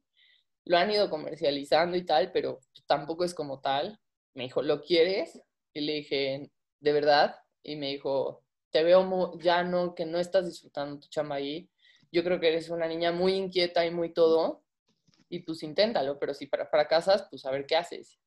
[0.65, 3.99] Lo han ido comercializando y tal, pero tampoco es como tal.
[4.33, 5.41] Me dijo, ¿lo quieres?
[5.73, 7.35] Y le dije, ¿de verdad?
[7.63, 8.44] Y me dijo,
[8.75, 11.69] te veo ya no, que no estás disfrutando tu chamba ahí.
[12.11, 14.65] Yo creo que eres una niña muy inquieta y muy todo
[15.29, 18.19] y pues inténtalo, pero si fracasas, pues a ver qué haces.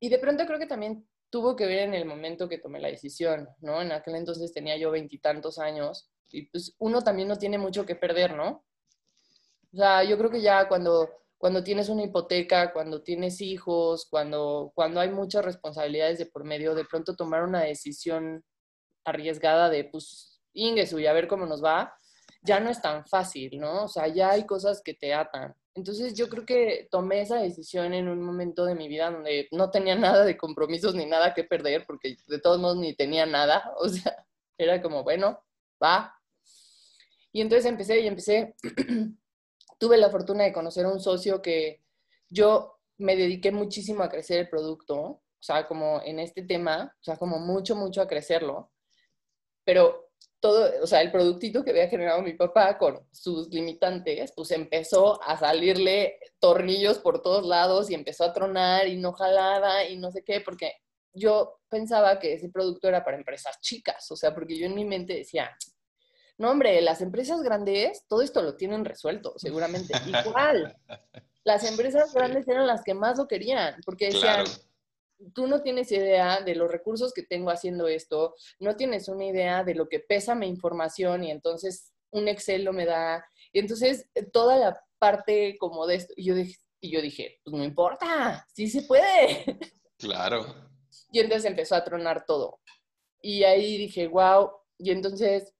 [0.00, 2.88] Y de pronto creo que también tuvo que ver en el momento que tomé la
[2.88, 3.82] decisión, ¿no?
[3.82, 7.96] En aquel entonces tenía yo veintitantos años y pues uno también no tiene mucho que
[7.96, 8.64] perder, ¿no?
[9.74, 14.72] O sea, yo creo que ya cuando, cuando tienes una hipoteca, cuando tienes hijos, cuando,
[14.74, 18.42] cuando hay muchas responsabilidades de por medio, de pronto tomar una decisión
[19.04, 21.94] arriesgada de, pues, Ingesu y a ver cómo nos va,
[22.42, 23.84] ya no es tan fácil, ¿no?
[23.84, 25.54] O sea, ya hay cosas que te atan.
[25.74, 29.70] Entonces yo creo que tomé esa decisión en un momento de mi vida donde no
[29.70, 33.72] tenía nada de compromisos ni nada que perder, porque de todos modos ni tenía nada.
[33.78, 34.24] O sea,
[34.58, 35.42] era como, bueno,
[35.82, 36.14] va.
[37.32, 38.54] Y entonces empecé y empecé.
[39.78, 41.82] Tuve la fortuna de conocer a un socio que
[42.28, 47.04] yo me dediqué muchísimo a crecer el producto, o sea, como en este tema, o
[47.04, 48.70] sea, como mucho, mucho a crecerlo.
[49.64, 54.50] Pero todo, o sea, el productito que había generado mi papá con sus limitantes, pues
[54.50, 59.96] empezó a salirle tornillos por todos lados y empezó a tronar y no jalaba y
[59.96, 60.74] no sé qué, porque
[61.14, 64.84] yo pensaba que ese producto era para empresas chicas, o sea, porque yo en mi
[64.84, 65.56] mente decía,
[66.36, 69.94] no hombre, las empresas grandes todo esto lo tienen resuelto, seguramente.
[70.26, 70.76] Igual,
[71.44, 74.44] las empresas grandes eran las que más lo querían, porque decían,
[75.32, 79.64] tú no tienes idea de los recursos que tengo haciendo esto, no tienes una idea
[79.64, 83.24] de lo que pesa mi información y entonces un Excel lo me da.
[83.52, 87.56] Y entonces toda la parte como de esto, y yo dije, y yo dije pues
[87.56, 89.44] no importa, sí se puede.
[89.96, 90.44] Claro.
[91.12, 92.60] Y entonces empezó a tronar todo.
[93.22, 94.50] Y ahí dije, wow.
[94.76, 95.54] Y entonces,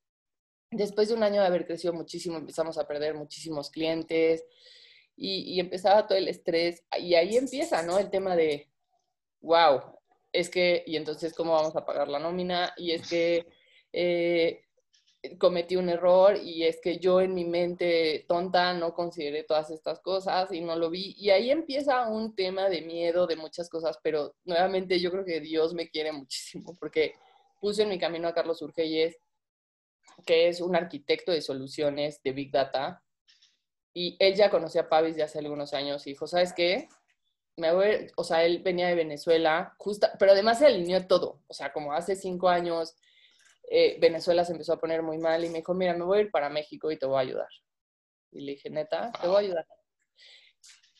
[0.70, 4.44] después de un año de haber crecido muchísimo, empezamos a perder muchísimos clientes
[5.16, 6.84] y, y empezaba todo el estrés.
[6.98, 7.98] Y ahí empieza, ¿no?
[7.98, 8.73] El tema de,
[9.44, 9.80] wow,
[10.32, 12.74] es que, y entonces, ¿cómo vamos a pagar la nómina?
[12.76, 13.46] Y es que
[13.92, 14.64] eh,
[15.38, 20.00] cometí un error y es que yo en mi mente tonta no consideré todas estas
[20.00, 21.14] cosas y no lo vi.
[21.16, 25.40] Y ahí empieza un tema de miedo, de muchas cosas, pero nuevamente yo creo que
[25.40, 27.14] Dios me quiere muchísimo porque
[27.60, 29.16] puse en mi camino a Carlos Urgeyes,
[30.26, 33.02] que es un arquitecto de soluciones de Big Data.
[33.94, 36.88] Y él ya conocía a Pavis de hace algunos años y dijo, ¿sabes qué?
[37.56, 41.54] Me voy, o sea, él venía de Venezuela, justa, pero además se alineó todo, o
[41.54, 42.96] sea, como hace cinco años
[43.70, 46.22] eh, Venezuela se empezó a poner muy mal y me dijo, mira, me voy a
[46.22, 47.48] ir para México y te voy a ayudar.
[48.32, 49.66] Y le dije, neta, te voy a ayudar.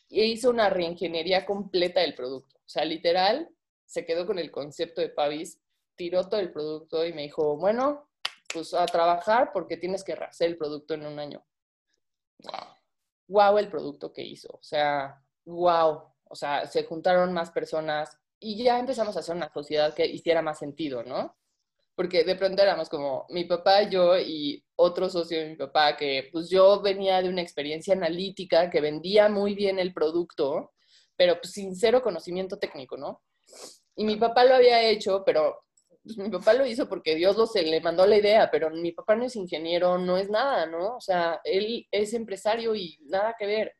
[0.08, 3.50] Y hizo una reingeniería completa del producto, o sea, literal,
[3.84, 5.60] se quedó con el concepto de Pavis,
[5.96, 8.08] tiró todo el producto y me dijo, bueno,
[8.52, 11.44] pues a trabajar porque tienes que hacer el producto en un año.
[12.38, 12.76] Wow.
[13.26, 18.62] Wow el producto que hizo, o sea, wow, o sea, se juntaron más personas y
[18.62, 21.36] ya empezamos a hacer una sociedad que hiciera más sentido, ¿no?
[21.94, 26.28] porque de pronto éramos como mi papá, yo y otro socio de mi papá, que
[26.32, 30.72] pues yo venía de una experiencia analítica que vendía muy bien el producto,
[31.16, 31.72] pero pues sin
[32.02, 33.22] conocimiento técnico, ¿no?
[33.96, 35.64] Y mi papá lo había hecho, pero
[36.02, 38.90] pues, mi papá lo hizo porque Dios lo se le mandó la idea, pero mi
[38.90, 40.96] papá no es ingeniero, no es nada, ¿no?
[40.96, 43.76] O sea, él es empresario y nada que ver.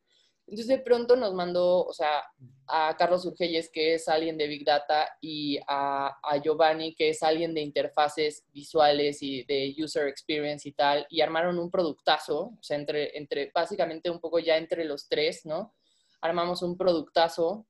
[0.47, 2.23] Entonces de pronto nos mandó, o sea,
[2.67, 7.55] a Carlos Urgelles, que es alguien de Big Data, y a, Giovanni, que es alguien
[7.55, 12.77] de interfaces visuales y de user experience y tal, y armaron un productazo, o sea,
[12.77, 15.75] entre, entre, básicamente un poco ya entre los tres, ¿no?
[16.21, 17.67] Armamos un productazo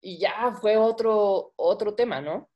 [0.00, 2.48] y ya fue otro, otro tema, ¿no?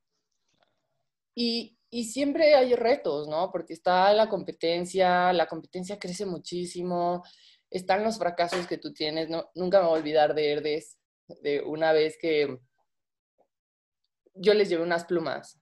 [1.34, 3.50] Y, y siempre hay retos, ¿no?
[3.50, 7.24] Porque está la competencia, la competencia crece muchísimo,
[7.70, 9.28] están los fracasos que tú tienes.
[9.28, 10.98] No, nunca me voy a olvidar de Herdes,
[11.42, 12.58] de una vez que
[14.34, 15.60] yo les llevé unas plumas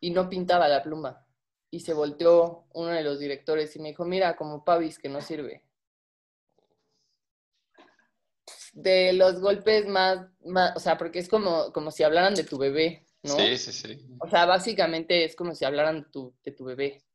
[0.00, 1.26] y no pintaba la pluma.
[1.70, 5.20] Y se volteó uno de los directores y me dijo, mira, como Pavis que no
[5.20, 5.62] sirve.
[8.72, 12.58] De los golpes más, más, o sea, porque es como, como si hablaran de tu
[12.58, 13.34] bebé, ¿no?
[13.36, 14.06] Sí, sí, sí.
[14.20, 17.05] O sea, básicamente es como si hablaran de tu, de tu bebé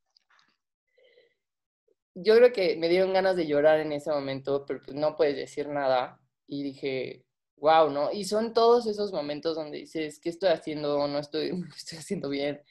[2.16, 5.36] yo creo que me dieron ganas de llorar en ese momento, pero pues no puedes
[5.36, 6.20] decir nada.
[6.48, 7.26] Y dije,
[7.58, 8.12] wow, ¿no?
[8.12, 11.08] Y son todos esos momentos donde dices, ¿qué estoy haciendo?
[11.08, 12.62] No estoy, no estoy haciendo bien.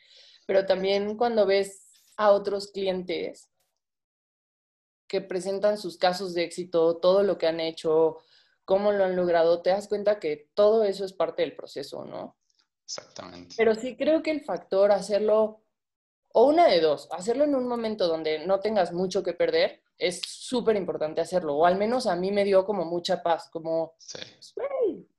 [0.46, 3.50] Pero también cuando ves a otros clientes
[5.08, 8.18] que presentan sus casos de éxito, todo lo que han hecho,
[8.64, 12.36] cómo lo han logrado, te das cuenta que todo eso es parte del proceso, ¿no?
[12.84, 13.54] Exactamente.
[13.56, 15.64] Pero sí creo que el factor hacerlo
[16.32, 20.20] o una de dos, hacerlo en un momento donde no tengas mucho que perder, es
[20.24, 23.94] súper importante hacerlo, o al menos a mí me dio como mucha paz, como,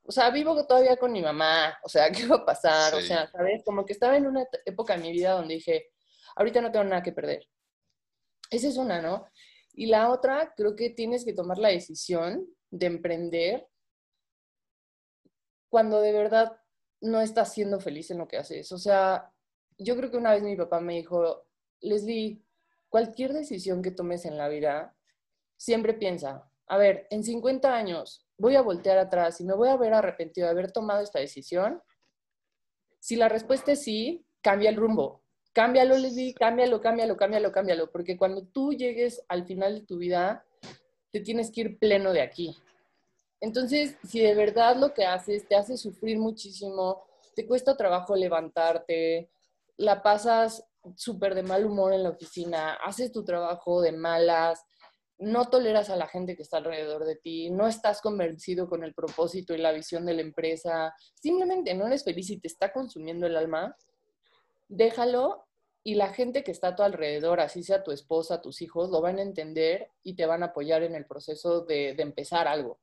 [0.04, 2.96] o sea, vivo todavía con mi mamá, o sea, ¿qué va a pasar?
[2.96, 3.64] O sea, ¿sabes?
[3.64, 5.92] Como que estaba en una época en mi vida donde dije,
[6.36, 7.48] ahorita no tengo nada que perder.
[8.50, 9.28] Esa es una, ¿no?
[9.74, 13.68] Y la otra, creo que tienes que tomar la decisión de emprender
[15.70, 16.58] cuando de verdad
[17.00, 18.72] no estás siendo feliz en lo que haces.
[18.72, 19.32] O sea,
[19.78, 21.46] yo creo que una vez mi papá me dijo,
[21.80, 22.42] Leslie,
[22.90, 24.96] cualquier decisión que tomes en la vida,
[25.58, 29.76] siempre piensa, a ver, en 50 años voy a voltear atrás y me voy a
[29.76, 31.82] ver arrepentido de haber tomado esta decisión.
[33.00, 35.22] Si la respuesta es sí, cambia el rumbo.
[35.52, 40.46] Cámbialo, Leslie, cámbialo, cámbialo, cámbialo, cámbialo, porque cuando tú llegues al final de tu vida,
[41.12, 42.56] te tienes que ir pleno de aquí.
[43.42, 47.04] Entonces, si de verdad lo que haces te hace sufrir muchísimo,
[47.36, 49.30] te cuesta trabajo levantarte,
[49.82, 50.64] la pasas
[50.96, 54.64] súper de mal humor en la oficina, haces tu trabajo de malas,
[55.18, 58.94] no toleras a la gente que está alrededor de ti, no estás convencido con el
[58.94, 63.26] propósito y la visión de la empresa, simplemente no eres feliz y te está consumiendo
[63.26, 63.76] el alma,
[64.68, 65.48] déjalo
[65.84, 69.02] y la gente que está a tu alrededor, así sea tu esposa, tus hijos, lo
[69.02, 72.80] van a entender y te van a apoyar en el proceso de, empezar algo.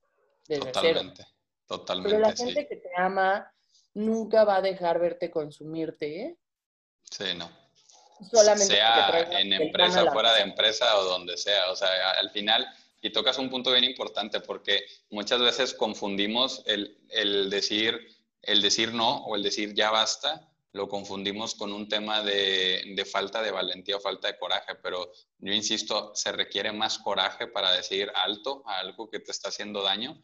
[0.48, 1.24] totalmente,
[1.66, 2.10] totalmente.
[2.10, 3.52] Pero la gente que te ama
[3.94, 6.38] nunca va a dejar verte consumirte
[7.10, 7.50] Sí, no.
[8.32, 11.70] Solamente sea en empresa, fuera de empresa o donde sea.
[11.70, 11.88] O sea,
[12.18, 12.66] al final,
[13.00, 17.98] y tocas un punto bien importante porque muchas veces confundimos el, el, decir,
[18.42, 23.04] el decir no o el decir ya basta, lo confundimos con un tema de, de,
[23.04, 27.72] falta de valentía o falta de coraje, pero yo insisto, se requiere más coraje para
[27.72, 30.20] decir alto a algo que te está haciendo daño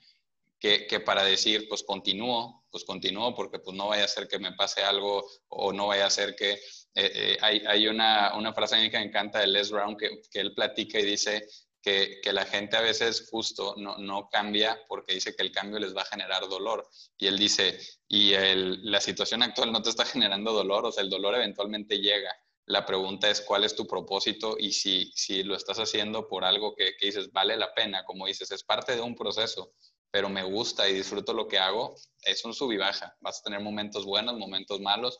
[0.64, 4.38] que, que, para decir, pues continúo, pues continúo porque pues no vaya a ser que
[4.38, 6.58] me pase algo o no vaya a ser que eh,
[6.94, 10.22] eh, hay, hay una, una, frase a mí que me encanta de Les Brown que,
[10.30, 11.46] que él platica y dice
[11.82, 15.78] que, que, la gente a veces justo no, no, cambia porque dice que el cambio
[15.78, 16.88] les va a generar dolor.
[17.18, 21.04] Y él dice, y el, la situación actual no te está generando dolor, o sea,
[21.04, 22.34] el dolor eventualmente llega.
[22.64, 26.74] La pregunta es cuál es tu propósito y si, si lo estás haciendo por algo
[26.74, 29.74] que, que dices vale la pena, como dices, es parte de un proceso,
[30.14, 33.16] pero me gusta y disfruto lo que hago, es un sub y baja.
[33.18, 35.18] Vas a tener momentos buenos, momentos malos,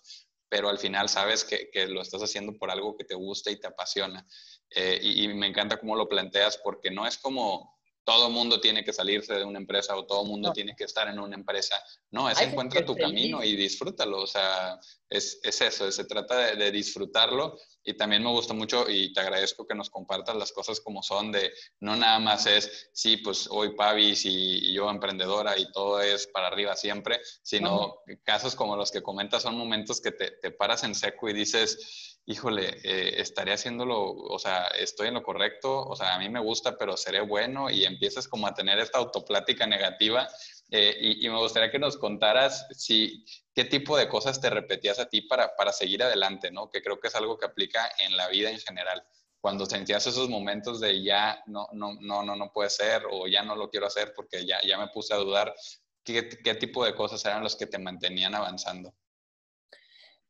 [0.49, 3.59] pero al final sabes que, que, lo estás haciendo por algo que te gusta y
[3.59, 4.25] te apasiona.
[4.71, 7.74] Eh, y, me encanta cómo lo planteas porque no es como
[8.05, 11.19] todo mundo tiene que salirse de una empresa o todo mundo tiene que estar en
[11.19, 11.75] una empresa.
[12.11, 14.23] No, es encuentra tu camino y disfrútalo.
[14.23, 14.79] O sea,
[15.09, 17.59] es, es eso, se trata de, de, disfrutarlo.
[17.83, 21.33] Y también me gusta mucho y te agradezco que nos compartas las cosas como son,
[21.33, 26.27] de no nada más es, sí, pues hoy Pavis y, yo emprendedora y todo es
[26.27, 30.83] para arriba siempre, sino casos como los que comentas son momentos que te, te paras
[30.85, 35.95] en seco y dices, híjole, eh, estaré haciéndolo, o sea, estoy en lo correcto, o
[35.95, 39.67] sea, a mí me gusta, pero seré bueno y empiezas como a tener esta autoplática
[39.67, 40.29] negativa
[40.71, 45.09] Eh, y, me gustaría que nos contaras si, qué tipo de cosas te repetías a
[45.09, 46.69] ti para, para seguir adelante, ¿no?
[46.71, 49.07] Que creo que es algo que aplica en la vida en general.
[49.41, 53.43] Cuando sentías esos momentos de ya no, no, no, no, no puede ser o ya
[53.45, 55.55] no lo quiero hacer porque ya, ya me puse a dudar,
[56.03, 58.95] ¿qué, ¿qué tipo de cosas eran los que te mantenían avanzando?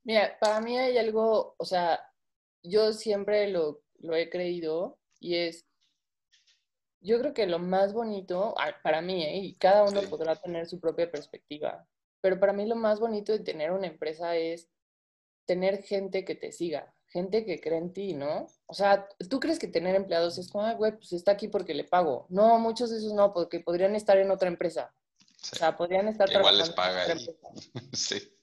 [0.04, 2.00] Mira, para mí hay algo, o sea,
[2.62, 5.66] yo siempre lo, lo he creído y es
[7.04, 9.36] yo creo que lo más bonito, ah, para mí, ¿eh?
[9.36, 11.86] y cada uno podrá tener su propia perspectiva,
[12.22, 14.70] pero para mí lo más bonito de tener una empresa es
[15.44, 18.46] tener gente que te siga, gente que cree en ti, ¿no?
[18.64, 21.74] O sea, tú crees que tener empleados es como, ah, güey, pues está aquí porque
[21.74, 22.26] le pago.
[22.30, 24.94] No, muchos de esos no, porque podrían estar en otra empresa.
[25.52, 27.04] O sea, podrían estar Igual les paga.
[27.92, 28.33] sí.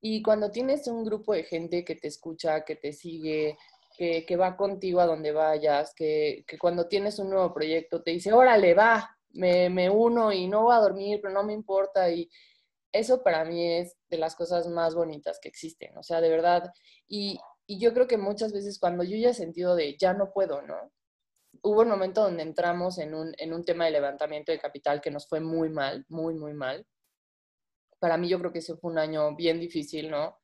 [0.00, 3.56] Y cuando tienes un grupo de gente que te escucha, que te sigue,
[3.96, 8.74] que, va contigo a donde vayas, que, cuando tienes un nuevo proyecto te dice, órale,
[8.74, 12.10] va, me, me uno y no voy a dormir, pero no me importa.
[12.10, 12.28] Y
[12.92, 16.72] eso para mí es de las cosas más bonitas que existen, o sea, de verdad.
[17.08, 20.32] Y, y yo creo que muchas veces cuando yo ya he sentido de ya no
[20.32, 20.92] puedo, ¿no?
[21.62, 25.10] Hubo un momento donde entramos en un, en un tema de levantamiento de capital que
[25.10, 26.86] nos fue muy mal, muy, muy mal.
[27.98, 30.38] Para mí yo creo que ese fue un año bien difícil, ¿no?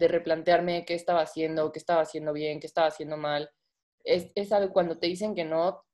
[0.00, 3.50] de replantearme qué estaba haciendo, qué estaba haciendo bien, qué estaba haciendo mal.
[4.02, 5.84] Es, es algo cuando te dicen que no,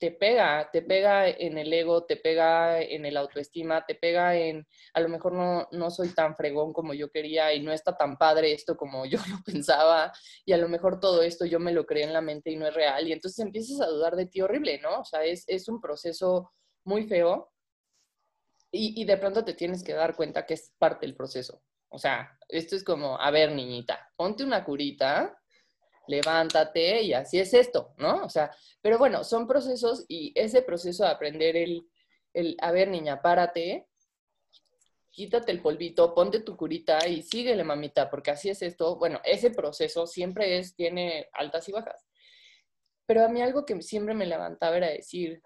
[0.00, 4.66] te pega, te pega en el ego, te pega en el autoestima, te pega en,
[4.94, 8.18] a lo mejor no, no soy tan fregón como yo quería y no está tan
[8.18, 10.12] padre esto como yo lo pensaba
[10.44, 12.66] y a lo mejor todo esto yo me lo creé en la mente y no
[12.66, 15.02] es real y entonces empiezas a dudar de ti horrible, ¿no?
[15.02, 16.52] O sea, es, es un proceso
[16.82, 17.52] muy feo
[18.72, 21.62] y, de pronto te tienes que dar cuenta que es parte del proceso.
[21.90, 25.38] O sea, esto es como, a ver, niñita, ponte una curita,
[26.08, 28.24] levántate y así es esto, ¿no?
[28.24, 28.50] O sea,
[28.80, 31.86] pero bueno, son procesos y ese proceso de aprender el,
[32.32, 33.88] el a ver, niña, párate,
[35.10, 38.96] quítate el polvito, ponte tu curita y síguele, mamita, porque así es esto.
[38.96, 42.06] Bueno, ese proceso siempre es, tiene altas y bajas.
[43.04, 45.42] Pero a mí algo que siempre me levantaba era decir,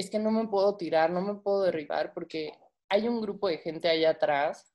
[0.00, 2.54] es que no me puedo tirar, no me puedo derribar porque
[2.88, 4.72] hay un grupo de gente allá atrás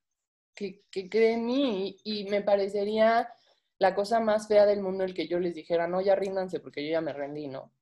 [0.53, 3.27] que, que cree en mí y, me parecería
[3.79, 6.85] la cosa más fea del mundo el que yo les dijera, no, ya ríndanse porque
[6.85, 7.73] yo ya me rendí, ¿no?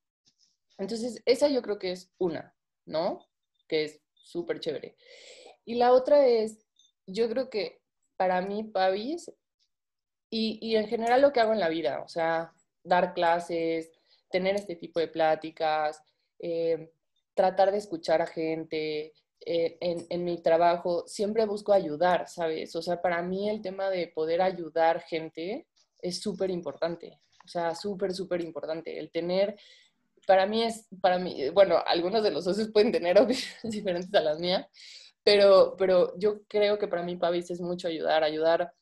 [0.78, 3.26] Entonces, esa yo creo que es una, ¿no?
[3.68, 4.96] Que es súper chévere.
[5.66, 6.66] Y la otra es,
[7.06, 7.82] yo creo que
[8.16, 9.30] para mí, Pavis,
[10.30, 13.92] y, y, en general lo que hago en la vida, o sea, dar clases,
[14.30, 16.02] tener este tipo de pláticas,
[16.38, 16.90] eh,
[17.34, 19.12] tratar de escuchar a gente,
[19.46, 22.74] eh, en, mi trabajo siempre busco ayudar, ¿sabes?
[22.76, 25.66] O sea, para mí el tema de poder ayudar gente
[26.00, 28.98] es súper importante, o sea, súper, súper importante.
[28.98, 29.56] El tener,
[30.26, 34.20] para mí es, para mí, bueno, algunos de los socios pueden tener opiniones diferentes a
[34.20, 34.66] las mías,
[35.22, 38.72] pero, pero yo creo que para mí, Pavis, es mucho ayudar, ayudar.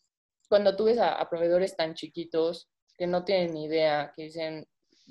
[0.48, 4.66] Cuando tú ves a, a proveedores tan chiquitos que no tienen ni idea, que dicen,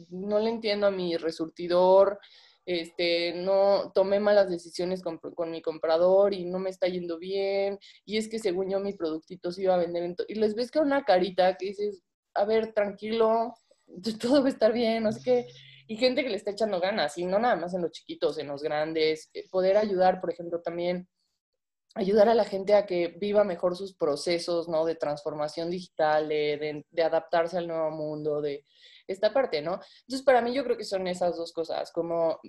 [0.09, 2.19] no le entiendo a mi resurtidor,
[2.65, 8.17] este, no tomé malas decisiones con, mi comprador y no me está yendo bien, y
[8.17, 11.03] es que según yo mi productito se iba a vender, y les ves que una
[11.03, 12.03] carita que dices,
[12.33, 13.53] a ver, tranquilo,
[14.21, 15.47] todo va a estar bien, no sé qué,
[15.87, 18.47] y gente que le está echando ganas, y no nada más en los chiquitos, en
[18.47, 21.07] los grandes, eh, poder ayudar, por ejemplo, también
[21.95, 24.85] ayudar a la gente a que viva mejor sus procesos, ¿no?
[24.85, 28.65] De transformación digital, de adaptarse al nuevo mundo, de,
[29.11, 29.79] esta parte, ¿no?
[30.01, 32.39] Entonces, para mí yo creo que son esas dos cosas, como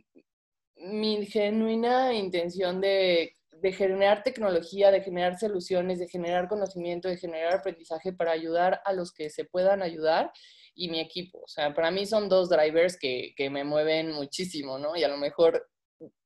[0.76, 3.34] mi genuina intención de,
[3.76, 9.12] generar tecnología, de generar soluciones, de generar conocimiento, de generar aprendizaje para ayudar a los
[9.12, 10.32] que se puedan ayudar
[10.74, 11.38] y mi equipo.
[11.44, 14.96] O sea, para mí son dos drivers que, que me mueven muchísimo, ¿no?
[14.96, 15.68] Y a lo mejor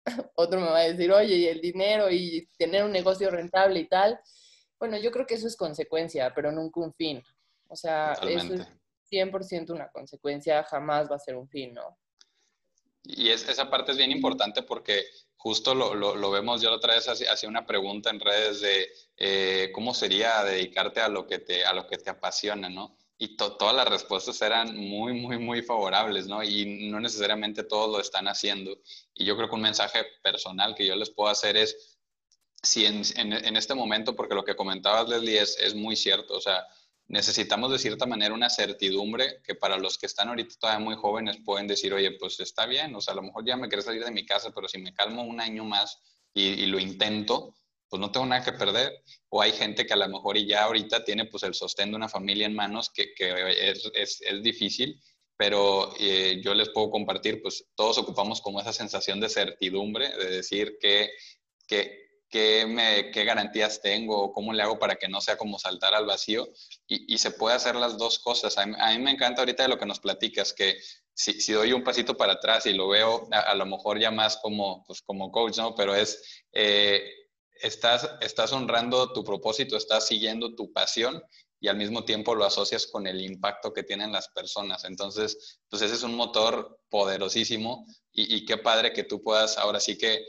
[0.36, 3.88] otro me va a decir, oye, y el dinero y tener un negocio rentable y
[3.88, 4.18] tal.
[4.78, 7.22] Bueno, yo creo que eso es consecuencia, pero nunca un fin.
[7.68, 8.66] O sea, eso es,
[9.10, 11.98] 100% una consecuencia, jamás va a ser un fin, ¿no?
[13.02, 15.04] Y es, esa parte es bien importante porque
[15.36, 19.70] justo lo, lo, vemos, yo la otra vez hacía una pregunta en redes de eh,
[19.72, 22.96] cómo sería dedicarte a lo que te, a lo que te apasiona, ¿no?
[23.18, 26.42] Y todas las respuestas eran muy, muy, muy favorables, ¿no?
[26.42, 28.76] Y no necesariamente todos lo están haciendo.
[29.14, 31.96] Y yo creo que un mensaje personal que yo les puedo hacer es,
[32.62, 36.34] si en, en, en este momento, porque lo que comentabas, Leslie, es, es muy cierto,
[36.34, 36.66] o sea,
[37.08, 41.38] necesitamos de cierta manera una certidumbre que para los que están ahorita todavía muy jóvenes
[41.44, 44.04] pueden decir, oye, pues está bien, o sea, a lo mejor ya me quiero salir
[44.04, 46.00] de mi casa, pero si me calmo un año más
[46.34, 47.54] y, lo intento,
[47.88, 48.92] pues no tengo nada que perder.
[49.30, 51.96] O hay gente que a lo mejor y ya ahorita tiene pues el sostén de
[51.96, 55.00] una familia en manos que, que es, es, es, difícil,
[55.36, 60.30] pero eh, yo les puedo compartir, pues todos ocupamos como esa sensación de certidumbre, de
[60.30, 61.10] decir que,
[61.66, 65.94] que qué, me, qué garantías tengo, cómo le hago para que no sea como saltar
[65.94, 66.48] al vacío
[66.86, 68.58] y, se puede hacer las dos cosas.
[68.58, 70.78] A mí, me encanta ahorita de lo que nos platicas, que
[71.14, 74.36] si, si doy un pasito para atrás y lo veo a, lo mejor ya más
[74.38, 75.74] como, pues como coach, ¿no?
[75.74, 77.02] Pero es, eh,
[77.60, 81.22] estás, estás honrando tu propósito, estás siguiendo tu pasión
[81.58, 84.84] y al mismo tiempo lo asocias con el impacto que tienen las personas.
[84.84, 89.80] Entonces, pues ese es un motor poderosísimo y, y qué padre que tú puedas ahora
[89.80, 90.22] sí que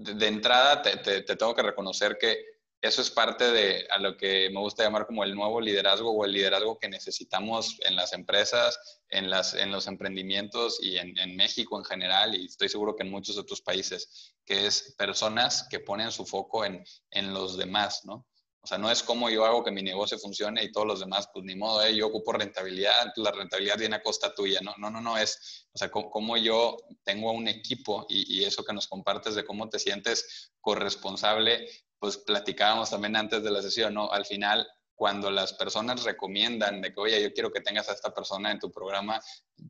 [0.00, 2.44] de, entrada te, tengo que reconocer que
[2.82, 6.24] eso es parte de a lo que me gusta llamar como el nuevo liderazgo o
[6.24, 11.36] el liderazgo que necesitamos en las empresas, en, las, en los emprendimientos y en, en,
[11.36, 15.80] México en general, y estoy seguro que en muchos otros países, que es personas que
[15.80, 18.26] ponen su foco en, en los demás, ¿no?
[18.62, 21.28] O sea, no es como yo hago que mi negocio funcione y todos los demás,
[21.32, 21.96] pues ni modo, ¿eh?
[21.96, 24.60] yo ocupo rentabilidad, la rentabilidad viene a costa tuya.
[24.62, 28.62] No, no, no, no es, o sea, como yo tengo un equipo y, y, eso
[28.62, 33.94] que nos compartes de cómo te sientes corresponsable, pues platicábamos también antes de la sesión,
[33.94, 34.12] ¿no?
[34.12, 34.68] Al final
[35.00, 38.58] cuando las personas recomiendan de que, oye, yo quiero que tengas a esta persona en
[38.58, 39.18] tu programa,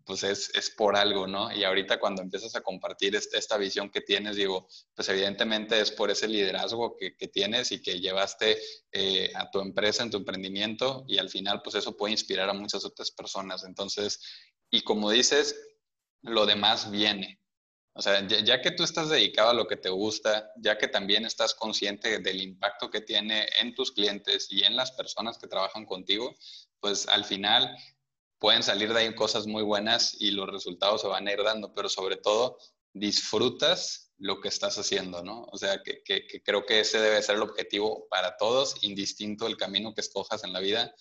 [0.05, 1.53] pues es, es por algo, ¿no?
[1.53, 5.93] Y ahorita cuando empiezas a compartir este, esta visión que tienes, digo, pues evidentemente es
[5.93, 8.59] por ese liderazgo que, que tienes y que llevaste
[8.91, 12.53] eh, a tu empresa, en tu emprendimiento, y al final, pues eso puede inspirar a
[12.53, 13.63] muchas otras personas.
[13.63, 14.21] Entonces,
[14.69, 15.55] y como dices,
[16.23, 17.40] lo demás viene.
[17.93, 21.25] O sea, ya, que tú estás dedicado a lo que te gusta, ya que también
[21.25, 25.85] estás consciente del impacto que tiene en tus clientes y en las personas que trabajan
[25.85, 26.35] contigo,
[26.79, 27.77] pues al final
[28.39, 31.75] pueden salir de ahí cosas muy buenas y los resultados se van a ir dando,
[31.75, 32.59] pero sobre todo
[32.93, 35.47] disfrutas lo que estás haciendo, ¿no?
[35.51, 36.03] O sea, que,
[36.45, 40.53] creo que ese debe ser el objetivo para todos, indistinto el camino que escojas en
[40.53, 40.95] la vida,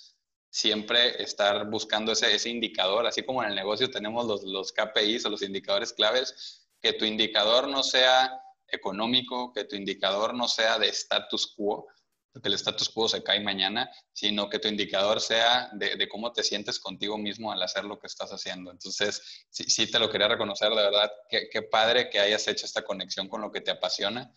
[0.49, 5.25] siempre estar buscando ese, ese indicador, así como en el negocio tenemos los, los KPIs
[5.25, 10.77] o los indicadores claves, que tu indicador no sea económico, que tu indicador no sea
[10.79, 11.87] de status quo,
[12.31, 16.43] porque el status quo se cae mañana, sino que tu indicador sea de, cómo te
[16.43, 18.71] sientes contigo mismo al hacer lo que estás haciendo.
[18.71, 22.83] Entonces, sí, sí te lo quería reconocer, de verdad, qué, padre que hayas hecho esta
[22.83, 24.31] conexión con lo que te apasiona,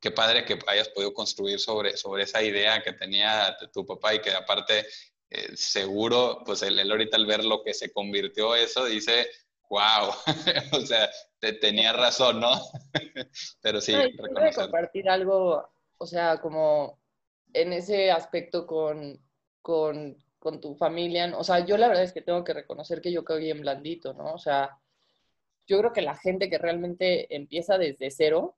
[0.00, 4.20] qué padre que hayas podido construir sobre, sobre esa idea que tenía tu papá y
[4.20, 4.86] que aparte,
[5.30, 9.30] eh, seguro, pues él, él ahorita al ver lo que se convirtió eso, dice,
[9.70, 10.12] wow,
[10.72, 12.50] o sea, te, tenía razón, ¿no?
[13.62, 15.68] Pero sí, no, compartir algo,
[15.98, 16.98] o sea, como
[17.52, 19.18] en ese aspecto con,
[19.62, 23.12] con, con, tu familia, o sea, yo la verdad es que tengo que reconocer que
[23.12, 24.34] yo quedo bien blandito, ¿no?
[24.34, 24.78] O sea,
[25.66, 28.56] yo creo que la gente que realmente empieza desde cero,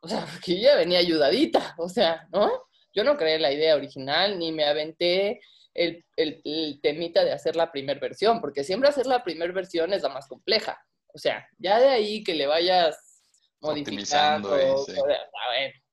[0.00, 2.50] o sea, porque yo ya venía ayudadita, o sea, ¿no?
[2.92, 5.40] Yo no creé la idea original, ni me aventé
[5.74, 10.02] el, el, temita de hacer la primera versión, porque siempre hacer la primera versión es
[10.02, 10.84] la más compleja.
[11.14, 13.24] O sea, ya de ahí que le vayas
[13.60, 14.56] modificando,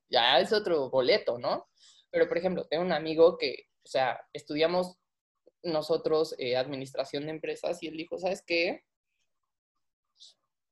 [0.10, 1.68] ya es otro boleto, ¿no?
[2.10, 4.98] Pero, por ejemplo, tengo un amigo que, o sea, estudiamos
[5.64, 8.84] nosotros eh, administración de empresas y él dijo, ¿sabes qué?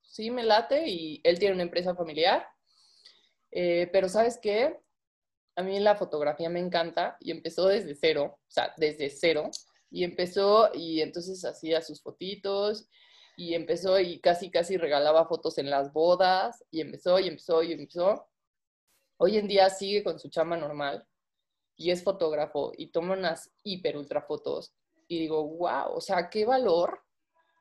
[0.02, 2.48] Sí, me late y él tiene una empresa familiar,
[3.52, 4.80] eh, pero ¿sabes qué?
[5.56, 9.50] a mí la fotografía me encanta y empezó desde cero, o sea, desde cero.
[9.90, 12.90] Y empezó y entonces hacía sus fotitos
[13.36, 17.74] y empezó y casi, casi regalaba fotos en las bodas y empezó y empezó y
[17.74, 18.28] empezó.
[19.18, 21.06] Hoy en día sigue con su chama normal
[21.76, 24.74] y es fotógrafo y toma unas hiper ultra fotos
[25.08, 27.02] y digo, wow, o sea, qué valor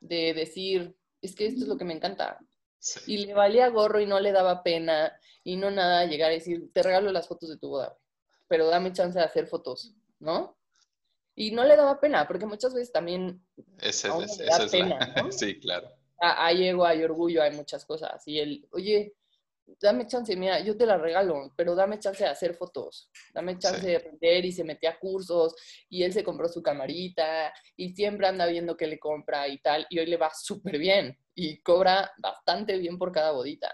[0.01, 2.39] de decir, es que esto es lo que me encanta.
[3.07, 6.71] Y le valía gorro y no le daba pena y no nada llegar a decir,
[6.73, 7.97] te regalo las fotos de tu boda,
[8.47, 10.54] pero dame chance de hacer fotos, ¿no?
[11.35, 13.45] Y no le daba pena, porque muchas veces también
[13.81, 14.97] ese, da pena,
[15.31, 15.89] Sí, claro.
[16.17, 18.25] Hay ego, hay orgullo, hay muchas cosas.
[18.25, 19.13] Y él, oye,
[19.81, 23.85] dame chance, mira, yo te la regalo, pero dame chance de hacer fotos, dame chance
[23.85, 25.55] de aprender y se metía a cursos
[25.89, 29.85] y él se compró su camarita y siempre anda viendo qué le compra y tal
[29.89, 33.71] y hoy le va súper bien y cobra bastante bien por cada bodita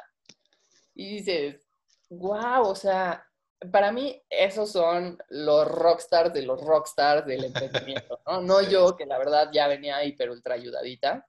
[0.95, 1.67] y dices,
[2.09, 3.25] wow, o sea,
[3.69, 8.41] para mí esos son los rockstars de los rockstars del emprendimiento, ¿no?
[8.41, 11.27] No yo, que la verdad ya venía hiper ultra ayudadita,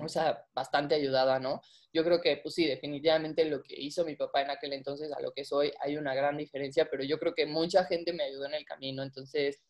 [0.00, 1.60] o sea, bastante ayudada, ¿no?
[1.92, 5.20] Yo creo que, pues sí, definitivamente lo que hizo mi papá en aquel entonces a
[5.20, 8.46] lo que soy, hay una gran diferencia, pero yo creo que mucha gente me ayudó
[8.46, 9.60] en el camino, entonces,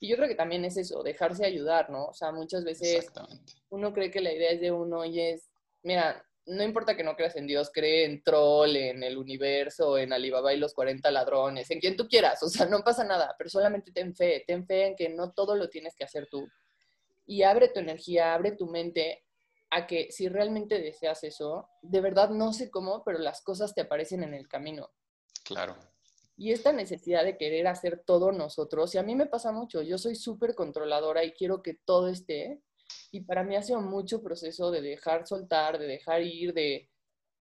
[0.00, 2.06] y yo creo que también es eso, dejarse ayudar, ¿no?
[2.06, 3.08] O sea, muchas veces
[3.68, 5.48] uno cree que la idea es de uno y es,
[5.84, 10.12] mira, no importa que no creas en Dios, cree en Troll, en el universo, en
[10.12, 13.50] Alibaba y los 40 ladrones, en quien tú quieras, o sea, no pasa nada, pero
[13.50, 16.48] solamente ten fe, ten fe en que no todo lo tienes que hacer tú.
[17.26, 19.24] Y abre tu energía, abre tu mente
[19.70, 23.82] a que si realmente deseas eso, de verdad no sé cómo, pero las cosas te
[23.82, 24.90] aparecen en el camino.
[25.44, 25.76] Claro.
[26.38, 29.98] Y esta necesidad de querer hacer todo nosotros, y a mí me pasa mucho, yo
[29.98, 32.62] soy súper controladora y quiero que todo esté,
[33.10, 36.90] y para mí ha sido mucho proceso de dejar soltar, de dejar ir, de,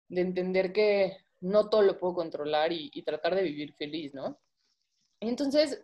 [0.08, 4.40] de entender que no todo lo puedo controlar y, y tratar de vivir feliz, ¿no?
[5.20, 5.82] Entonces,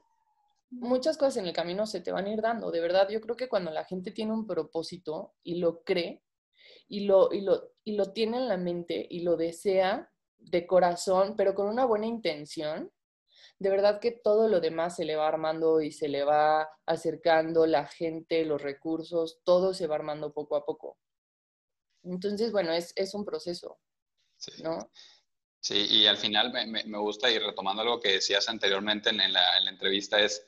[0.70, 2.70] muchas cosas en el camino se te van a ir dando.
[2.70, 6.22] De verdad, yo creo que cuando la gente tiene un propósito y lo cree
[6.88, 11.34] y lo, y lo, y lo tiene en la mente y lo desea de corazón,
[11.36, 12.90] pero con una buena intención,
[13.58, 17.66] de verdad que todo lo demás se le va armando y se le va acercando
[17.66, 20.98] la gente, los recursos, todo se va armando poco a poco.
[22.04, 23.78] Entonces, bueno, es, es un proceso,
[24.36, 24.62] Sí.
[24.62, 24.90] ¿no?
[25.60, 29.32] Sí, y al final me, me, gusta, y retomando algo que decías anteriormente en, en,
[29.32, 30.46] la, en la, entrevista, es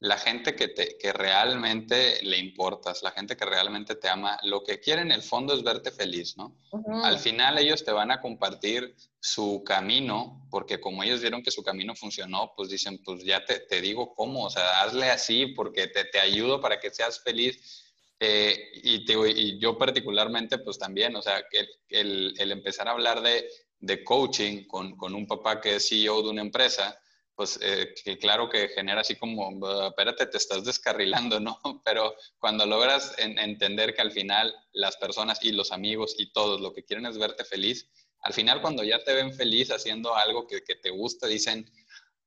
[0.00, 4.64] la gente que, te, que realmente le importas, la gente que realmente te ama, lo
[4.64, 6.56] que quiere en el fondo es verte feliz, ¿no?
[6.72, 7.04] Uh -huh.
[7.04, 11.62] Al final ellos te van a compartir su camino, porque como ellos vieron que su
[11.62, 15.86] camino funcionó, pues dicen, pues ya te, te digo cómo, o sea, hazle así porque
[15.88, 17.84] te, te ayudo para que seas feliz.
[18.18, 22.92] Eh, y, te, y, yo particularmente, pues también, o sea, el, el, el empezar a
[22.92, 23.48] hablar de,
[23.80, 26.98] de coaching con, con, un papá que es CEO de una empresa,
[27.40, 29.50] pues eh, que claro que genera así como,
[29.88, 31.58] espérate, te estás descarrilando, ¿no?
[31.86, 36.60] Pero cuando logras en, entender que al final las personas y los amigos y todos
[36.60, 37.88] lo que quieren es verte feliz,
[38.20, 41.64] al final cuando ya te ven feliz haciendo algo que, que te gusta, dicen,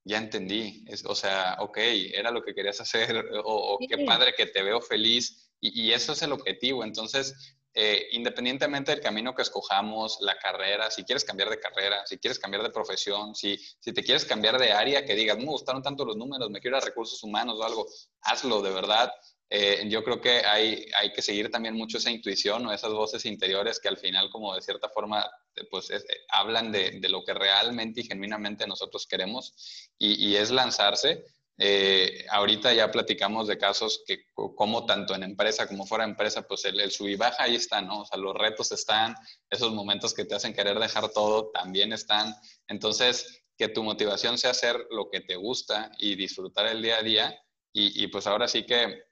[0.04, 4.34] ya entendí, es, o sea, ok, era lo que querías hacer, o, o qué padre
[4.36, 6.84] que te veo feliz, y, y, eso es el objetivo.
[6.84, 12.18] Entonces, eh, independientemente del camino que escojamos, la carrera, si quieres cambiar de carrera, si
[12.20, 15.82] quieres cambiar de profesión, si, si te quieres cambiar de área, que digas, me gustaron
[15.82, 17.88] tanto los números, me quiero ir a recursos humanos o algo,
[18.22, 19.12] hazlo de verdad.
[19.50, 23.26] Eh, yo creo que hay, hay que seguir también mucho esa intuición o esas voces
[23.26, 25.30] interiores que al final, como de cierta forma,
[25.70, 31.24] pues eh, hablan de, de, lo que realmente y genuinamente nosotros queremos y es lanzarse.
[31.58, 36.42] Eh, ahorita ya platicamos de casos que como tanto en empresa como fuera de empresa,
[36.48, 38.02] pues el, el sub y baja ahí está, ¿no?
[38.02, 39.16] O sea, los retos están,
[39.50, 42.36] esos momentos que te hacen querer dejar todo también están.
[42.68, 47.04] Entonces, que tu motivación sea hacer lo que te gusta y disfrutar el día a
[47.04, 47.40] día.
[47.76, 49.06] Y, pues ahora sí que,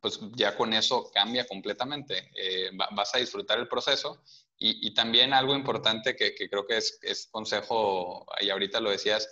[0.00, 2.30] pues ya con eso cambia completamente.
[2.36, 4.22] Eh, vas a disfrutar el proceso.
[4.58, 9.28] Y, también algo importante que, que creo que es, es consejo, y ahorita lo decías,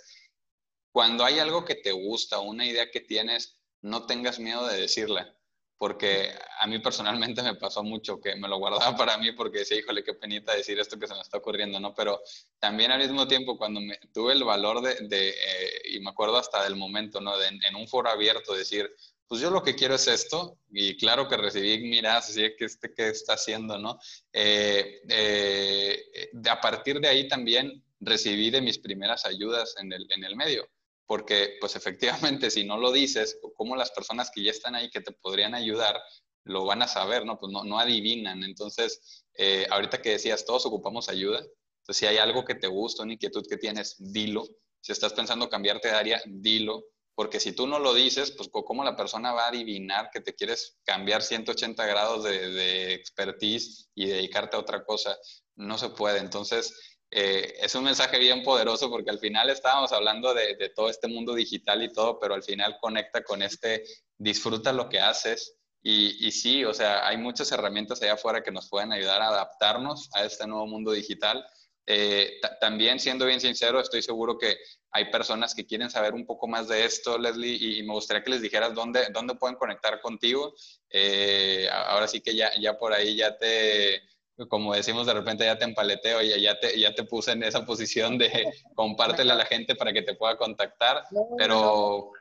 [0.91, 5.35] cuando hay algo que te gusta, una idea que tienes, no tengas miedo de decirla.
[5.77, 9.77] Porque a mí personalmente me pasó mucho que me lo guardaba para mí porque decía,
[9.77, 11.93] híjole, qué penita decir esto que se me está ocurriendo, ¿no?
[11.93, 12.21] Pero
[12.59, 16.37] también al mismo tiempo, cuando me, tuve el valor de, de eh, y me acuerdo
[16.37, 17.37] hasta del momento, ¿no?
[17.37, 18.93] De, en un foro abierto decir,
[19.25, 22.93] pues yo lo que quiero es esto, y claro que recibí miradas así que este
[22.93, 23.99] que está haciendo, ¿no?
[24.33, 30.23] Eh, eh, a partir de ahí también recibí de mis primeras ayudas en el, en
[30.25, 30.67] el medio
[31.09, 35.01] porque pues efectivamente si no lo dices, como las personas que ya están ahí que
[35.01, 35.99] te podrían ayudar,
[36.43, 37.39] lo van a saber, ¿no?
[37.39, 38.43] Pues no, no adivinan.
[38.43, 41.39] Entonces, eh, ahorita que decías, todos ocupamos ayuda.
[41.39, 44.45] Entonces, si hay algo que te gusta, una inquietud que tienes, dilo.
[44.81, 46.83] Si estás pensando cambiarte de área, dilo.
[47.15, 50.35] Porque si tú no lo dices, pues cómo la persona va a adivinar que te
[50.35, 55.17] quieres cambiar 180 grados de, de expertise y dedicarte a otra cosa.
[55.55, 56.19] No se puede.
[56.19, 60.89] Entonces, eh, es un mensaje bien poderoso porque al final estábamos hablando de, de, todo
[60.89, 63.83] este mundo digital y todo, pero al final conecta con este,
[64.17, 65.55] disfruta lo que haces.
[65.81, 69.29] Y, y sí, o sea, hay muchas herramientas allá afuera que nos pueden ayudar a
[69.29, 71.45] adaptarnos a este nuevo mundo digital.
[71.91, 74.57] Eh, también, siendo bien sincero, estoy seguro que
[74.91, 78.29] hay personas que quieren saber un poco más de esto, Leslie, y, me gustaría que
[78.29, 80.53] les dijeras dónde, dónde pueden conectar contigo.
[80.91, 84.03] Eh, ahora sí que ya, ya por ahí ya te,
[84.47, 87.65] como decimos de repente ya te empaleteo, ya, ya, te, ya te puse en esa
[87.65, 88.29] posición de
[88.75, 91.03] compártela a la gente para que te pueda contactar,
[91.37, 92.11] pero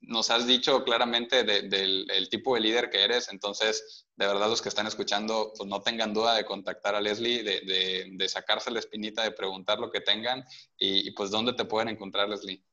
[0.00, 4.48] nos has dicho claramente de, de, del tipo de líder que eres, entonces de verdad
[4.48, 8.28] los que están escuchando, pues no tengan duda de contactar a Leslie, de, de, de
[8.28, 10.44] sacarse la espinita, de preguntar lo que tengan
[10.76, 12.64] y, y pues dónde te pueden encontrar, Leslie.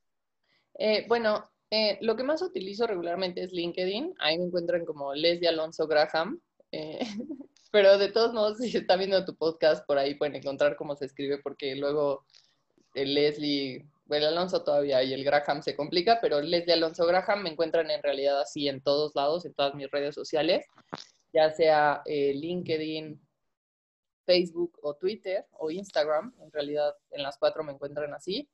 [0.78, 5.50] Eh, bueno, eh, lo que más utilizo regularmente es LinkedIn, ahí me encuentran como Leslie
[5.50, 6.40] Alonso Graham.
[6.72, 7.00] Eh,
[7.76, 11.04] pero de todos modos, si está viendo tu podcast, por ahí pueden encontrar cómo se
[11.04, 12.24] escribe, porque luego
[12.94, 17.50] el Leslie, el Alonso todavía y el Graham se complica, pero Leslie Alonso Graham me
[17.50, 20.66] encuentran en realidad así en todos lados, en todas mis redes sociales,
[21.34, 23.22] ya sea eh, LinkedIn,
[24.26, 28.48] Facebook o Twitter o Instagram, en realidad en las cuatro me encuentran así.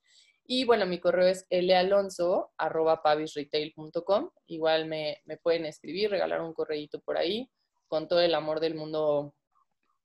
[0.47, 4.31] Y bueno, mi correo eslalonso.pavisretail.com.
[4.47, 7.47] Igual me, me pueden escribir, regalar un correíto por ahí
[7.91, 9.35] con todo el amor del mundo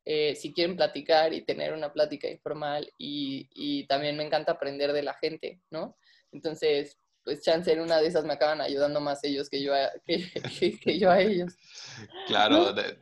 [0.05, 5.05] eh, si quieren platicar y tener una plática informal y, también me encanta aprender de
[5.05, 5.97] la gente, ¿no?
[6.32, 9.93] Entonces, pues chance en una de esas me acaban ayudando más ellos que yo a,
[10.05, 11.55] que, que, yo a ellos.
[12.26, 12.99] Claro, de,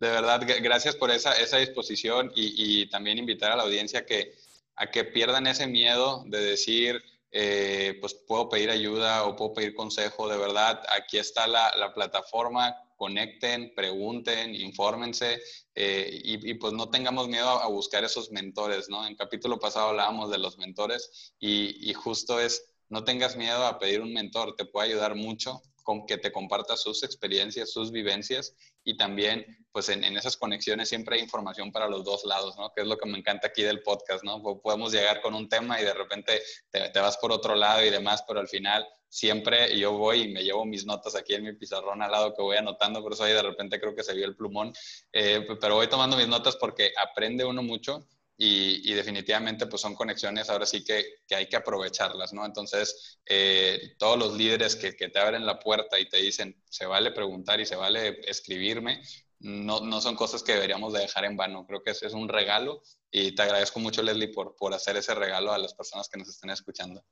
[0.00, 4.34] verdad, gracias por esa, esa disposición y, y, también invitar a la audiencia que,
[4.74, 9.74] a que pierdan ese miedo de decir, eh, pues puedo pedir ayuda o puedo pedir
[9.74, 15.40] consejo, de verdad, aquí está la, la plataforma, conecten, pregunten, infórmense
[15.74, 19.06] eh, y, pues no tengamos miedo a, a, buscar esos mentores, ¿no?
[19.06, 23.78] En capítulo pasado hablábamos de los mentores y, y justo es no tengas miedo a
[23.78, 28.54] pedir un mentor, te puede ayudar mucho con que te comparta sus experiencias, sus vivencias
[28.84, 32.72] y también pues en, en, esas conexiones siempre hay información para los dos lados, ¿no?
[32.72, 34.42] Que es lo que me encanta aquí del podcast, ¿no?
[34.62, 36.40] Podemos llegar con un tema y de repente
[36.70, 40.28] te, te vas por otro lado y demás, pero al final siempre yo voy y
[40.28, 43.22] me llevo mis notas aquí en mi pizarrón al lado que voy anotando, por eso
[43.22, 44.72] ahí de repente creo que se vio el plumón,
[45.12, 50.50] eh, pero voy tomando mis notas porque aprende uno mucho y, definitivamente pues son conexiones
[50.50, 52.44] ahora sí que, hay que aprovecharlas, ¿no?
[52.44, 56.84] Entonces, eh, todos los líderes que, que, te abren la puerta y te dicen, se
[56.84, 59.00] vale preguntar y se vale escribirme,
[59.38, 61.64] no, no son cosas que deberíamos de dejar en vano.
[61.68, 65.14] Creo que es, es un regalo y te agradezco mucho, Leslie, por, por hacer ese
[65.14, 67.04] regalo a las personas que nos estén escuchando.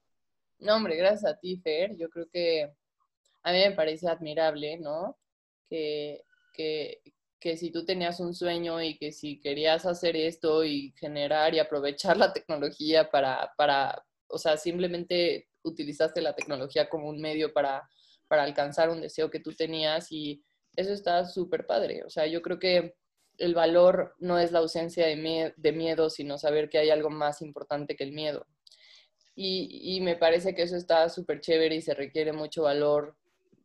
[0.62, 1.96] No, hombre, gracias a ti, Fer.
[1.96, 2.72] Yo creo que
[3.42, 5.18] a mí me parece admirable, ¿no?
[5.68, 6.22] Que,
[6.54, 7.02] que,
[7.40, 11.58] que si tú tenías un sueño y que si querías hacer esto y generar y
[11.60, 17.88] aprovechar la tecnología para, para o sea, simplemente utilizaste la tecnología como un medio para,
[18.28, 20.44] para alcanzar un deseo que tú tenías y
[20.76, 22.04] eso está súper padre.
[22.04, 22.94] O sea, yo creo que
[23.38, 27.42] el valor no es la ausencia de, de miedo, sino saber que hay algo más
[27.42, 28.46] importante que el miedo.
[29.34, 33.16] Y, me parece que eso está súper chévere y se requiere mucho valor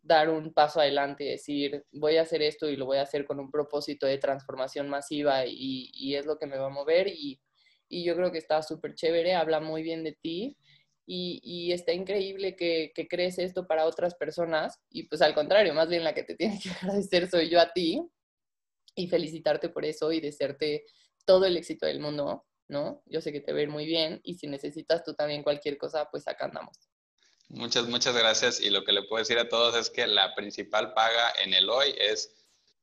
[0.01, 3.25] dar un paso adelante y decir, voy a hacer esto y lo voy a hacer
[3.25, 7.41] con un propósito de transformación masiva y, es lo que me va a mover y,
[7.89, 10.57] yo creo que está súper chévere, habla muy bien de ti
[11.05, 15.73] y, y está increíble que, que, crees esto para otras personas y pues al contrario,
[15.73, 18.01] más bien la que te tiene que agradecer soy yo a ti
[18.95, 20.83] y felicitarte por eso y desearte
[21.25, 23.01] todo el éxito del mundo, ¿no?
[23.05, 26.27] Yo sé que te va muy bien y si necesitas tú también cualquier cosa, pues
[26.27, 26.77] acá andamos.
[27.49, 28.59] Muchas, muchas gracias.
[28.59, 31.69] Y lo que le puedo decir a todos es que la principal paga en el
[31.69, 32.33] hoy es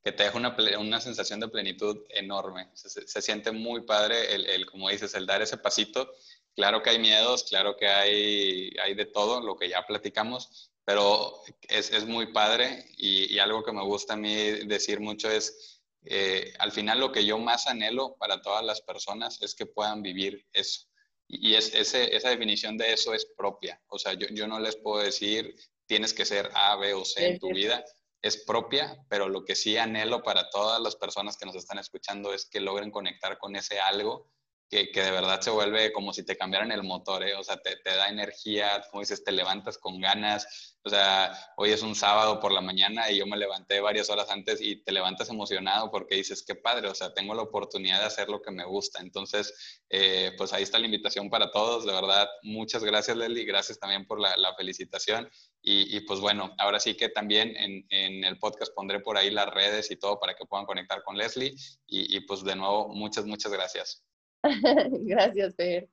[0.03, 2.69] que te deja una, una sensación de plenitud enorme.
[2.75, 6.11] Se, siente muy padre el, el, como dices, el dar ese pasito.
[6.55, 11.41] Claro que hay miedos, claro que hay, hay de todo, lo que ya platicamos, pero
[11.67, 14.33] es, es muy padre y, algo que me gusta a mí
[14.65, 15.74] decir mucho es,
[16.05, 20.01] eh, al final lo que yo más anhelo para todas las personas es que puedan
[20.01, 20.87] vivir eso
[21.27, 23.81] y es, ese, esa definición de eso es propia.
[23.87, 25.55] O sea, yo, yo no les puedo decir
[25.87, 27.83] tienes que ser A, B o C en tu vida.
[28.21, 32.33] Es propia, pero lo que sí anhelo para todas las personas que nos están escuchando
[32.33, 34.31] es que logren conectar con ese algo
[34.69, 37.35] que, que, de verdad se vuelve como si te cambiaran el motor, ¿eh?
[37.35, 41.71] o sea, te, te, da energía, como dices, te levantas con ganas, o sea, hoy
[41.71, 44.91] es un sábado por la mañana y yo me levanté varias horas antes y te
[44.91, 48.51] levantas emocionado porque dices, qué padre, o sea, tengo la oportunidad de hacer lo que
[48.51, 53.17] me gusta, entonces, eh, pues ahí está la invitación para todos, de verdad, muchas gracias
[53.17, 55.29] Leli, gracias también por la, la felicitación.
[55.67, 59.31] Y, y, pues bueno, ahora sí que también en, en, el podcast pondré por ahí
[59.31, 61.55] las redes y todo para que puedan conectar con Leslie.
[61.87, 64.05] Y, y pues de nuevo, muchas, muchas gracias.
[65.05, 65.89] Gracias, Fer.